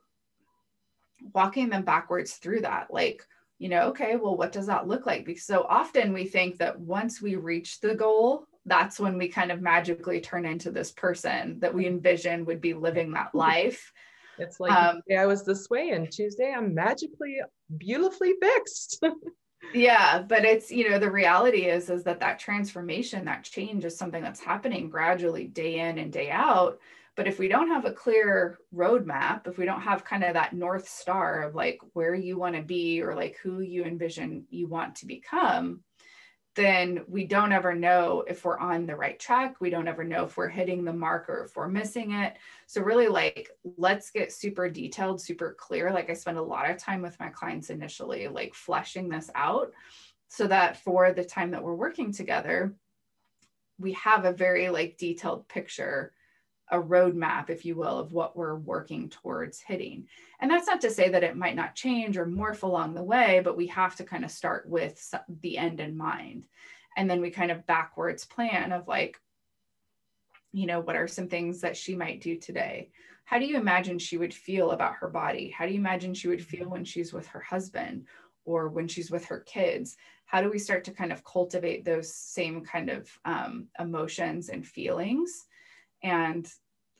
walking 1.33 1.69
them 1.69 1.83
backwards 1.83 2.33
through 2.33 2.61
that 2.61 2.87
like 2.91 3.23
you 3.59 3.69
know 3.69 3.87
okay 3.87 4.15
well 4.15 4.35
what 4.35 4.51
does 4.51 4.67
that 4.67 4.87
look 4.87 5.05
like 5.05 5.25
because 5.25 5.45
so 5.45 5.65
often 5.69 6.13
we 6.13 6.25
think 6.25 6.57
that 6.57 6.79
once 6.79 7.21
we 7.21 7.35
reach 7.35 7.79
the 7.79 7.95
goal 7.95 8.45
that's 8.65 8.99
when 8.99 9.17
we 9.17 9.27
kind 9.27 9.51
of 9.51 9.61
magically 9.61 10.21
turn 10.21 10.45
into 10.45 10.71
this 10.71 10.91
person 10.91 11.59
that 11.59 11.73
we 11.73 11.85
envision 11.85 12.45
would 12.45 12.61
be 12.61 12.73
living 12.73 13.11
that 13.11 13.33
life 13.35 13.91
it's 14.37 14.59
like 14.59 14.71
um, 14.71 15.01
I 15.15 15.25
was 15.25 15.45
this 15.45 15.69
way, 15.69 15.89
and 15.89 16.11
Tuesday 16.11 16.53
I'm 16.55 16.73
magically 16.73 17.37
beautifully 17.77 18.33
fixed. 18.41 19.03
yeah, 19.73 20.21
but 20.21 20.45
it's 20.45 20.71
you 20.71 20.89
know 20.89 20.99
the 20.99 21.11
reality 21.11 21.65
is 21.65 21.89
is 21.89 22.03
that 22.03 22.19
that 22.19 22.39
transformation, 22.39 23.25
that 23.25 23.43
change 23.43 23.85
is 23.85 23.97
something 23.97 24.23
that's 24.23 24.39
happening 24.39 24.89
gradually, 24.89 25.47
day 25.47 25.79
in 25.79 25.97
and 25.99 26.11
day 26.11 26.31
out. 26.31 26.79
But 27.15 27.27
if 27.27 27.37
we 27.37 27.47
don't 27.47 27.67
have 27.67 27.85
a 27.85 27.91
clear 27.91 28.57
roadmap, 28.73 29.47
if 29.47 29.57
we 29.57 29.65
don't 29.65 29.81
have 29.81 30.03
kind 30.03 30.23
of 30.23 30.33
that 30.33 30.53
north 30.53 30.87
star 30.87 31.43
of 31.43 31.55
like 31.55 31.79
where 31.93 32.15
you 32.15 32.37
want 32.37 32.55
to 32.55 32.61
be 32.61 33.01
or 33.01 33.15
like 33.15 33.37
who 33.43 33.61
you 33.61 33.83
envision 33.83 34.45
you 34.49 34.67
want 34.67 34.95
to 34.95 35.05
become, 35.05 35.81
then 36.55 37.03
we 37.07 37.25
don't 37.25 37.51
ever 37.51 37.73
know 37.73 38.23
if 38.27 38.45
we're 38.45 38.57
on 38.57 38.85
the 38.85 38.95
right 38.95 39.19
track. 39.19 39.59
We 39.59 39.69
don't 39.69 39.87
ever 39.87 40.03
know 40.03 40.25
if 40.25 40.37
we're 40.37 40.49
hitting 40.49 40.83
the 40.83 40.93
mark 40.93 41.29
or 41.29 41.45
if 41.45 41.55
we're 41.55 41.67
missing 41.67 42.11
it. 42.11 42.35
So, 42.67 42.81
really, 42.81 43.07
like, 43.07 43.49
let's 43.77 44.11
get 44.11 44.31
super 44.31 44.69
detailed, 44.69 45.19
super 45.19 45.55
clear. 45.59 45.91
Like, 45.91 46.11
I 46.11 46.13
spend 46.13 46.37
a 46.37 46.43
lot 46.43 46.69
of 46.69 46.77
time 46.77 47.01
with 47.01 47.19
my 47.19 47.29
clients 47.29 47.71
initially, 47.71 48.27
like, 48.27 48.53
fleshing 48.53 49.09
this 49.09 49.31
out 49.33 49.71
so 50.27 50.47
that 50.47 50.77
for 50.77 51.11
the 51.11 51.23
time 51.23 51.51
that 51.51 51.63
we're 51.63 51.73
working 51.73 52.11
together, 52.11 52.75
we 53.79 53.93
have 53.93 54.25
a 54.25 54.31
very 54.31 54.69
like 54.69 54.97
detailed 54.97 55.47
picture 55.47 56.11
a 56.73 56.81
roadmap, 56.81 57.51
if 57.51 57.65
you 57.65 57.75
will, 57.75 57.99
of 57.99 58.13
what 58.13 58.35
we're 58.35 58.55
working 58.55 59.07
towards 59.07 59.61
hitting. 59.61 60.07
And 60.39 60.49
that's 60.49 60.65
not 60.65 60.81
to 60.81 60.89
say 60.89 61.07
that 61.07 61.23
it 61.23 61.37
might 61.37 61.55
not 61.55 61.75
change 61.75 62.17
or 62.17 62.25
morph 62.25 62.63
along 62.63 62.95
the 62.95 63.03
way, 63.03 63.41
but 63.43 63.55
we 63.55 63.67
have 63.67 63.95
to 63.97 64.03
kind 64.03 64.25
of 64.25 64.31
start 64.31 64.67
with 64.67 65.13
the 65.41 65.59
end 65.59 65.79
in 65.79 65.95
mind. 65.95 66.47
And 66.97 67.07
then 67.07 67.21
we 67.21 67.29
kind 67.29 67.51
of 67.51 67.67
backwards 67.67 68.25
plan 68.25 68.71
of 68.71 68.87
like, 68.87 69.21
you 70.51 70.65
know, 70.65 70.79
what 70.79 70.95
are 70.95 71.07
some 71.07 71.27
things 71.27 71.61
that 71.61 71.77
she 71.77 71.95
might 71.95 72.21
do 72.21 72.37
today? 72.37 72.89
How 73.23 73.37
do 73.37 73.45
you 73.45 73.57
imagine 73.57 73.99
she 73.99 74.17
would 74.17 74.33
feel 74.33 74.71
about 74.71 74.95
her 74.95 75.09
body? 75.09 75.51
How 75.51 75.67
do 75.67 75.73
you 75.73 75.79
imagine 75.79 76.15
she 76.15 76.27
would 76.27 76.43
feel 76.43 76.69
when 76.69 76.85
she's 76.85 77.13
with 77.13 77.27
her 77.27 77.39
husband 77.39 78.07
or 78.45 78.67
when 78.67 78.87
she's 78.87 79.11
with 79.11 79.25
her 79.25 79.41
kids? 79.41 79.95
How 80.25 80.41
do 80.41 80.49
we 80.49 80.57
start 80.57 80.83
to 80.85 80.91
kind 80.91 81.11
of 81.11 81.23
cultivate 81.23 81.85
those 81.85 82.15
same 82.15 82.65
kind 82.65 82.89
of 82.89 83.07
um, 83.25 83.67
emotions 83.79 84.49
and 84.49 84.65
feelings? 84.65 85.45
and 86.03 86.47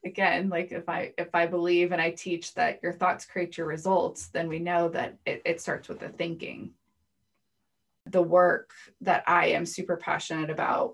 again 0.05 0.49
like 0.49 0.71
if 0.71 0.87
i 0.89 1.13
if 1.17 1.29
i 1.33 1.45
believe 1.45 1.91
and 1.91 2.01
i 2.01 2.11
teach 2.11 2.53
that 2.53 2.79
your 2.83 2.93
thoughts 2.93 3.25
create 3.25 3.57
your 3.57 3.67
results 3.67 4.27
then 4.27 4.47
we 4.47 4.59
know 4.59 4.89
that 4.89 5.17
it, 5.25 5.41
it 5.45 5.61
starts 5.61 5.87
with 5.87 5.99
the 5.99 6.09
thinking. 6.09 6.71
The 8.05 8.21
work 8.21 8.71
that 9.01 9.23
i 9.27 9.47
am 9.47 9.65
super 9.65 9.97
passionate 9.97 10.49
about 10.49 10.93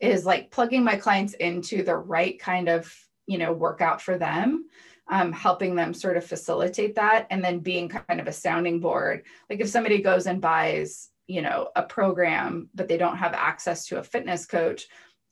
is 0.00 0.24
like 0.24 0.50
plugging 0.50 0.84
my 0.84 0.96
clients 0.96 1.34
into 1.34 1.82
the 1.82 1.96
right 1.96 2.38
kind 2.40 2.68
of 2.68 2.94
you 3.26 3.38
know 3.38 3.52
workout 3.52 4.00
for 4.00 4.16
them 4.18 4.66
um, 5.08 5.32
helping 5.32 5.74
them 5.74 5.92
sort 5.92 6.16
of 6.16 6.24
facilitate 6.24 6.94
that 6.94 7.26
and 7.30 7.44
then 7.44 7.58
being 7.58 7.88
kind 7.90 8.20
of 8.20 8.26
a 8.26 8.32
sounding 8.32 8.80
board. 8.80 9.24
Like 9.50 9.60
if 9.60 9.68
somebody 9.68 10.00
goes 10.00 10.26
and 10.26 10.40
buys 10.40 11.10
you 11.26 11.40
know 11.40 11.68
a 11.74 11.82
program 11.82 12.68
but 12.74 12.88
they 12.88 12.98
don't 12.98 13.16
have 13.16 13.32
access 13.32 13.86
to 13.86 13.98
a 13.98 14.02
fitness 14.02 14.46
coach 14.46 14.86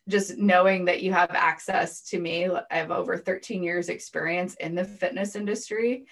just 0.08 0.36
knowing 0.36 0.84
that 0.84 1.02
you 1.02 1.12
have 1.12 1.30
access 1.30 2.02
to 2.02 2.18
me 2.18 2.48
i 2.48 2.76
have 2.76 2.90
over 2.90 3.16
13 3.16 3.62
years 3.62 3.88
experience 3.88 4.54
in 4.56 4.74
the 4.74 4.84
fitness 4.84 5.36
industry. 5.36 6.06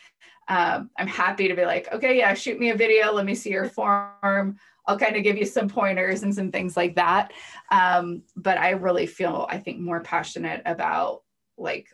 Um, 0.48 0.90
i'm 0.98 1.07
happy 1.07 1.48
to 1.48 1.55
be 1.55 1.64
like 1.64 1.92
okay 1.92 2.18
yeah 2.18 2.35
shoot 2.35 2.59
me 2.59 2.70
a 2.70 2.76
video 2.76 3.12
let 3.12 3.26
me 3.26 3.35
see 3.35 3.50
your 3.50 3.68
form. 3.68 4.59
I'll 4.87 4.98
kind 4.98 5.14
of 5.14 5.22
give 5.22 5.37
you 5.37 5.44
some 5.44 5.68
pointers 5.68 6.22
and 6.22 6.35
some 6.35 6.50
things 6.50 6.76
like 6.76 6.96
that. 6.96 7.33
Um, 7.70 8.22
but 8.37 8.59
i 8.59 8.70
really 8.70 9.07
feel 9.07 9.46
i 9.48 9.59
think 9.59 9.81
more 9.81 10.00
passionate 10.00 10.62
about 10.66 11.22
like 11.59 11.88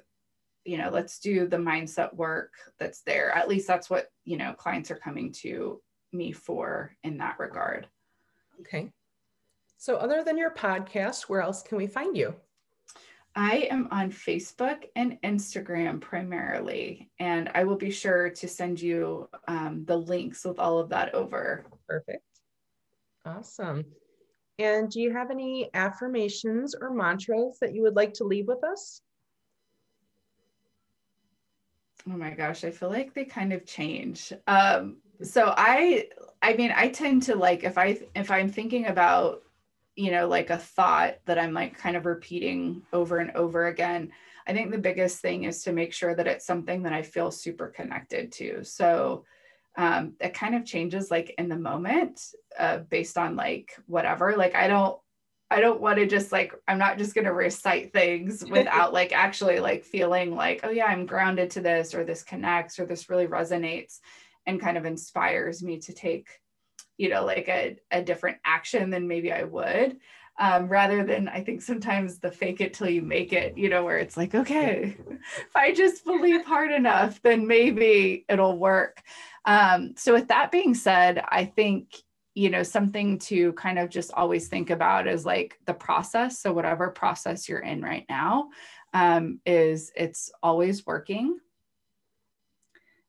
you 0.64 0.78
know 0.78 0.90
let's 0.90 1.18
do 1.18 1.46
the 1.46 1.56
mindset 1.56 2.12
work 2.14 2.52
that's 2.78 3.02
there. 3.02 3.30
At 3.32 3.48
least 3.48 3.66
that's 3.66 3.88
what 3.88 4.10
you 4.24 4.36
know 4.36 4.52
clients 4.52 4.90
are 4.90 4.96
coming 4.96 5.32
to 5.40 5.80
me 6.12 6.32
for 6.32 6.96
in 7.04 7.18
that 7.18 7.38
regard. 7.38 7.86
Okay 8.60 8.90
so, 9.78 9.96
other 9.96 10.24
than 10.24 10.38
your 10.38 10.52
podcast, 10.52 11.22
where 11.22 11.42
else 11.42 11.62
can 11.62 11.78
we 11.78 11.86
find 11.86 12.16
you? 12.16 12.34
I 13.34 13.68
am 13.70 13.88
on 13.90 14.10
Facebook 14.10 14.84
and 14.96 15.18
Instagram 15.22 16.00
primarily, 16.00 17.10
and 17.18 17.50
I 17.54 17.64
will 17.64 17.76
be 17.76 17.90
sure 17.90 18.30
to 18.30 18.48
send 18.48 18.80
you 18.80 19.28
um, 19.46 19.84
the 19.84 19.96
links 19.96 20.44
with 20.44 20.58
all 20.58 20.78
of 20.78 20.88
that 20.88 21.14
over. 21.14 21.66
Perfect. 21.86 22.22
Awesome. 23.26 23.84
And 24.58 24.90
do 24.90 25.02
you 25.02 25.12
have 25.12 25.30
any 25.30 25.68
affirmations 25.74 26.74
or 26.80 26.94
mantras 26.94 27.58
that 27.60 27.74
you 27.74 27.82
would 27.82 27.94
like 27.94 28.14
to 28.14 28.24
leave 28.24 28.46
with 28.46 28.64
us? 28.64 29.02
Oh 32.08 32.16
my 32.16 32.30
gosh, 32.30 32.64
I 32.64 32.70
feel 32.70 32.88
like 32.88 33.12
they 33.12 33.24
kind 33.24 33.52
of 33.52 33.66
change. 33.66 34.32
Um, 34.46 34.96
so 35.22 35.52
I, 35.56 36.08
I 36.40 36.54
mean, 36.54 36.72
I 36.74 36.88
tend 36.88 37.24
to 37.24 37.34
like 37.34 37.64
if 37.64 37.76
I 37.76 37.98
if 38.14 38.30
I'm 38.30 38.48
thinking 38.48 38.86
about 38.86 39.42
you 39.96 40.10
know, 40.10 40.28
like 40.28 40.50
a 40.50 40.58
thought 40.58 41.16
that 41.24 41.38
I'm 41.38 41.54
like 41.54 41.78
kind 41.78 41.96
of 41.96 42.06
repeating 42.06 42.82
over 42.92 43.18
and 43.18 43.30
over 43.32 43.66
again. 43.66 44.12
I 44.46 44.52
think 44.52 44.70
the 44.70 44.78
biggest 44.78 45.20
thing 45.20 45.44
is 45.44 45.64
to 45.64 45.72
make 45.72 45.92
sure 45.92 46.14
that 46.14 46.26
it's 46.26 46.46
something 46.46 46.82
that 46.84 46.92
I 46.92 47.02
feel 47.02 47.30
super 47.30 47.68
connected 47.68 48.30
to. 48.32 48.62
So 48.62 49.24
um, 49.76 50.14
it 50.20 50.34
kind 50.34 50.54
of 50.54 50.64
changes 50.64 51.10
like 51.10 51.34
in 51.38 51.48
the 51.48 51.56
moment 51.56 52.20
uh, 52.58 52.78
based 52.78 53.18
on 53.18 53.36
like 53.36 53.74
whatever. 53.86 54.36
Like 54.36 54.54
I 54.54 54.68
don't, 54.68 54.98
I 55.50 55.60
don't 55.60 55.80
want 55.80 55.98
to 55.98 56.06
just 56.06 56.32
like 56.32 56.52
I'm 56.68 56.78
not 56.78 56.98
just 56.98 57.14
going 57.14 57.24
to 57.24 57.32
recite 57.32 57.92
things 57.92 58.44
without 58.50 58.92
like 58.92 59.12
actually 59.12 59.60
like 59.60 59.84
feeling 59.84 60.34
like 60.34 60.60
oh 60.64 60.70
yeah 60.70 60.86
I'm 60.86 61.06
grounded 61.06 61.50
to 61.52 61.60
this 61.60 61.94
or 61.94 62.04
this 62.04 62.22
connects 62.22 62.78
or 62.78 62.86
this 62.86 63.08
really 63.08 63.28
resonates 63.28 64.00
and 64.46 64.60
kind 64.60 64.76
of 64.76 64.84
inspires 64.84 65.62
me 65.62 65.78
to 65.80 65.92
take 65.92 66.28
you 66.96 67.08
know, 67.08 67.24
like 67.24 67.48
a, 67.48 67.76
a 67.90 68.02
different 68.02 68.38
action 68.44 68.90
than 68.90 69.08
maybe 69.08 69.32
I 69.32 69.44
would. 69.44 69.98
Um, 70.38 70.68
rather 70.68 71.02
than 71.02 71.28
I 71.28 71.42
think 71.42 71.62
sometimes 71.62 72.18
the 72.18 72.30
fake 72.30 72.60
it 72.60 72.74
till 72.74 72.90
you 72.90 73.00
make 73.00 73.32
it, 73.32 73.56
you 73.56 73.70
know, 73.70 73.84
where 73.84 73.96
it's 73.96 74.18
like, 74.18 74.34
okay, 74.34 74.94
if 75.10 75.56
I 75.56 75.72
just 75.72 76.04
believe 76.04 76.44
hard 76.44 76.72
enough, 76.72 77.22
then 77.22 77.46
maybe 77.46 78.26
it'll 78.28 78.58
work. 78.58 79.02
Um, 79.46 79.94
so, 79.96 80.12
with 80.12 80.28
that 80.28 80.52
being 80.52 80.74
said, 80.74 81.22
I 81.26 81.46
think, 81.46 82.02
you 82.34 82.50
know, 82.50 82.62
something 82.62 83.18
to 83.20 83.54
kind 83.54 83.78
of 83.78 83.88
just 83.88 84.12
always 84.12 84.48
think 84.48 84.68
about 84.68 85.08
is 85.08 85.24
like 85.24 85.58
the 85.64 85.72
process. 85.72 86.38
So, 86.38 86.52
whatever 86.52 86.90
process 86.90 87.48
you're 87.48 87.60
in 87.60 87.80
right 87.80 88.04
now, 88.10 88.50
um, 88.92 89.40
is 89.46 89.90
it's 89.96 90.30
always 90.42 90.84
working. 90.84 91.38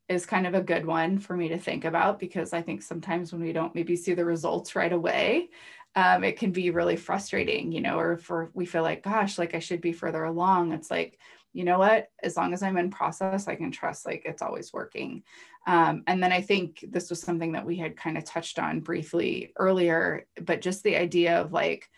Is 0.10 0.26
kind 0.26 0.48
of 0.48 0.54
a 0.54 0.62
good 0.62 0.86
one 0.86 1.20
for 1.20 1.36
me 1.36 1.50
to 1.50 1.58
think 1.58 1.84
about 1.84 2.20
because 2.20 2.54
I 2.54 2.62
think 2.62 2.82
sometimes 2.82 3.32
when 3.32 3.42
we 3.42 3.52
don't 3.52 3.76
maybe 3.76 3.96
see 3.96 4.14
the 4.14 4.26
results 4.26 4.76
right 4.76 4.94
away, 4.94 5.50
um, 5.96 6.24
it 6.24 6.38
can 6.38 6.52
be 6.52 6.70
really 6.70 6.96
frustrating, 6.96 7.72
you 7.72 7.82
know, 7.82 8.00
or 8.00 8.14
if 8.14 8.30
we 8.54 8.66
feel 8.66 8.84
like, 8.84 9.04
gosh, 9.04 9.38
like 9.38 9.56
I 9.56 9.60
should 9.60 9.82
be 9.82 9.92
further 9.92 10.24
along. 10.24 10.72
It's 10.72 10.92
like, 10.92 11.20
you 11.54 11.64
know 11.64 11.80
what, 11.80 12.10
as 12.22 12.38
long 12.38 12.54
as 12.54 12.62
I'm 12.62 12.78
in 12.78 12.92
process, 12.92 13.48
I 13.48 13.56
can 13.56 13.72
trust 13.72 14.06
like 14.06 14.22
it's 14.26 14.42
always 14.42 14.72
working. 14.72 15.24
Um, 15.66 16.04
and 16.06 16.22
then 16.22 16.32
I 16.32 16.40
think 16.40 16.86
this 16.88 17.10
was 17.10 17.20
something 17.20 17.54
that 17.54 17.66
we 17.66 17.76
had 17.78 17.98
kind 17.98 18.18
of 18.18 18.24
touched 18.24 18.60
on 18.60 18.80
briefly 18.80 19.54
earlier, 19.58 20.28
but 20.42 20.62
just 20.62 20.84
the 20.84 20.96
idea 20.96 21.42
of 21.42 21.52
like, 21.52 21.90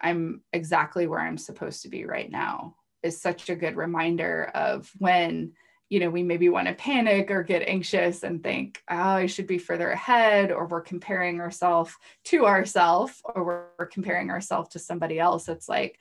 I'm 0.00 0.42
exactly 0.52 1.06
where 1.06 1.20
I'm 1.20 1.38
supposed 1.38 1.82
to 1.82 1.88
be 1.88 2.04
right 2.04 2.30
now 2.30 2.76
is 3.02 3.20
such 3.20 3.48
a 3.48 3.56
good 3.56 3.76
reminder 3.76 4.50
of 4.54 4.90
when 4.98 5.52
you 5.88 6.00
know 6.00 6.10
we 6.10 6.22
maybe 6.22 6.48
want 6.48 6.66
to 6.66 6.74
panic 6.74 7.30
or 7.30 7.42
get 7.42 7.68
anxious 7.68 8.22
and 8.22 8.42
think 8.42 8.82
oh 8.90 8.96
i 8.96 9.26
should 9.26 9.46
be 9.46 9.58
further 9.58 9.90
ahead 9.90 10.50
or 10.50 10.66
we're 10.66 10.80
comparing 10.80 11.40
ourselves 11.40 11.94
to 12.24 12.46
ourselves 12.46 13.20
or 13.34 13.44
we're 13.78 13.86
comparing 13.86 14.30
ourselves 14.30 14.70
to 14.70 14.78
somebody 14.78 15.18
else. 15.18 15.48
It's 15.48 15.68
like 15.68 15.98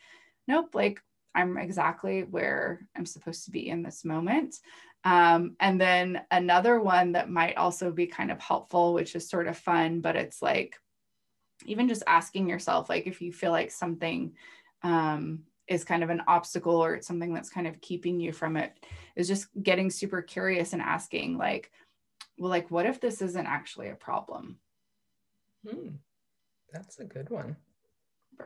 nope 0.47 0.73
like 0.73 1.01
i'm 1.33 1.57
exactly 1.57 2.23
where 2.23 2.87
i'm 2.95 3.05
supposed 3.05 3.45
to 3.45 3.51
be 3.51 3.69
in 3.69 3.83
this 3.83 4.05
moment. 4.05 4.55
Um, 5.03 5.55
and 5.59 5.79
then 5.79 6.21
another 6.31 6.79
one 6.79 7.11
that 7.11 7.29
might 7.29 7.57
also 7.57 7.91
be 7.91 8.07
kind 8.07 8.31
of 8.31 8.39
helpful 8.39 8.93
which 8.95 9.15
is 9.15 9.29
sort 9.29 9.47
of 9.47 9.55
fun 9.55 10.01
but 10.01 10.15
it's 10.15 10.41
like 10.41 10.79
even 11.67 11.87
just 11.87 12.01
asking 12.07 12.49
yourself 12.49 12.89
like 12.89 13.05
if 13.05 13.21
you 13.21 13.31
feel 13.31 13.51
like 13.51 13.69
something 13.69 14.33
um, 14.81 15.43
is 15.67 15.83
kind 15.83 16.03
of 16.03 16.09
an 16.09 16.21
obstacle 16.27 16.75
or 16.75 16.95
it's 16.95 17.07
something 17.07 17.33
that's 17.33 17.49
kind 17.49 17.67
of 17.67 17.81
keeping 17.81 18.19
you 18.19 18.31
from 18.31 18.57
it 18.57 18.73
is 19.15 19.27
just 19.27 19.47
getting 19.61 19.89
super 19.89 20.21
curious 20.21 20.73
and 20.73 20.81
asking 20.81 21.37
like 21.37 21.71
well 22.37 22.49
like 22.49 22.69
what 22.69 22.85
if 22.85 22.99
this 22.99 23.21
isn't 23.21 23.47
actually 23.47 23.89
a 23.89 23.95
problem? 23.95 24.57
Hmm. 25.67 25.95
that's 26.71 26.99
a 26.99 27.05
good 27.05 27.29
one. 27.29 27.55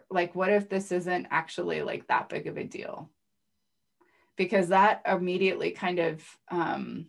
Like 0.10 0.36
what 0.36 0.52
if 0.52 0.70
this 0.70 0.92
isn't 0.92 1.28
actually 1.32 1.82
like 1.82 2.08
that 2.08 2.30
big 2.30 2.48
of 2.48 2.58
a 2.58 2.64
deal? 2.64 3.10
Because 4.38 4.70
that 4.70 5.02
immediately 5.06 5.72
kind 5.72 6.00
of 6.00 6.24
um, 6.50 7.08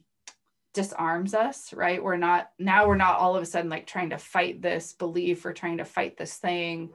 disarms 0.75 1.35
us 1.35 1.73
right? 1.73 2.03
We're 2.03 2.17
not 2.17 2.51
now 2.59 2.89
we're 2.89 2.97
not 2.97 3.19
all 3.19 3.37
of 3.37 3.43
a 3.43 3.47
sudden 3.47 3.71
like 3.71 3.87
trying 3.87 4.11
to 4.11 4.19
fight 4.19 4.63
this 4.63 4.93
belief 4.93 5.45
or 5.45 5.53
trying 5.53 5.79
to 5.79 5.85
fight 5.85 6.17
this 6.17 6.35
thing 6.35 6.91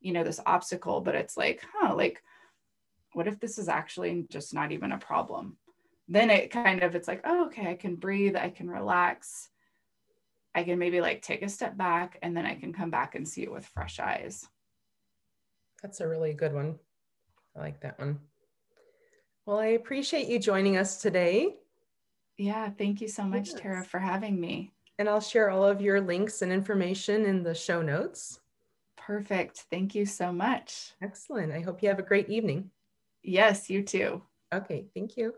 you 0.00 0.12
know 0.12 0.22
this 0.22 0.40
obstacle 0.46 1.00
but 1.00 1.14
it's 1.14 1.36
like 1.36 1.62
huh 1.74 1.94
like 1.94 2.22
what 3.16 3.26
if 3.26 3.40
this 3.40 3.56
is 3.56 3.70
actually 3.70 4.26
just 4.28 4.52
not 4.52 4.72
even 4.72 4.92
a 4.92 4.98
problem? 4.98 5.56
Then 6.06 6.28
it 6.28 6.50
kind 6.50 6.82
of 6.82 6.94
it's 6.94 7.08
like 7.08 7.22
oh 7.24 7.46
okay 7.46 7.70
i 7.70 7.74
can 7.74 7.96
breathe 7.96 8.36
i 8.36 8.50
can 8.50 8.68
relax. 8.68 9.48
I 10.54 10.64
can 10.64 10.78
maybe 10.78 11.00
like 11.00 11.22
take 11.22 11.40
a 11.40 11.48
step 11.48 11.78
back 11.78 12.18
and 12.20 12.36
then 12.36 12.44
i 12.44 12.54
can 12.54 12.74
come 12.74 12.90
back 12.90 13.14
and 13.14 13.26
see 13.26 13.42
it 13.42 13.50
with 13.50 13.64
fresh 13.64 13.98
eyes. 14.00 14.46
That's 15.82 16.00
a 16.00 16.08
really 16.08 16.34
good 16.34 16.52
one. 16.52 16.78
I 17.56 17.60
like 17.60 17.80
that 17.80 17.98
one. 17.98 18.18
Well 19.46 19.60
i 19.60 19.68
appreciate 19.68 20.28
you 20.28 20.38
joining 20.38 20.76
us 20.76 21.00
today. 21.00 21.54
Yeah 22.36 22.68
thank 22.68 23.00
you 23.00 23.08
so 23.08 23.22
much 23.24 23.48
yes. 23.52 23.60
tara 23.60 23.82
for 23.82 23.98
having 23.98 24.38
me. 24.38 24.74
And 24.98 25.08
i'll 25.08 25.22
share 25.22 25.48
all 25.48 25.64
of 25.64 25.80
your 25.80 26.02
links 26.02 26.42
and 26.42 26.52
information 26.52 27.24
in 27.24 27.42
the 27.42 27.54
show 27.54 27.80
notes. 27.80 28.40
Perfect. 28.98 29.64
Thank 29.70 29.94
you 29.94 30.04
so 30.04 30.32
much. 30.32 30.92
Excellent. 31.00 31.50
I 31.50 31.60
hope 31.60 31.82
you 31.82 31.88
have 31.88 31.98
a 31.98 32.02
great 32.02 32.28
evening 32.28 32.70
Yes, 33.22 33.68
you 33.70 33.82
too. 33.82 34.22
Okay, 34.52 34.86
thank 34.94 35.16
you. 35.16 35.34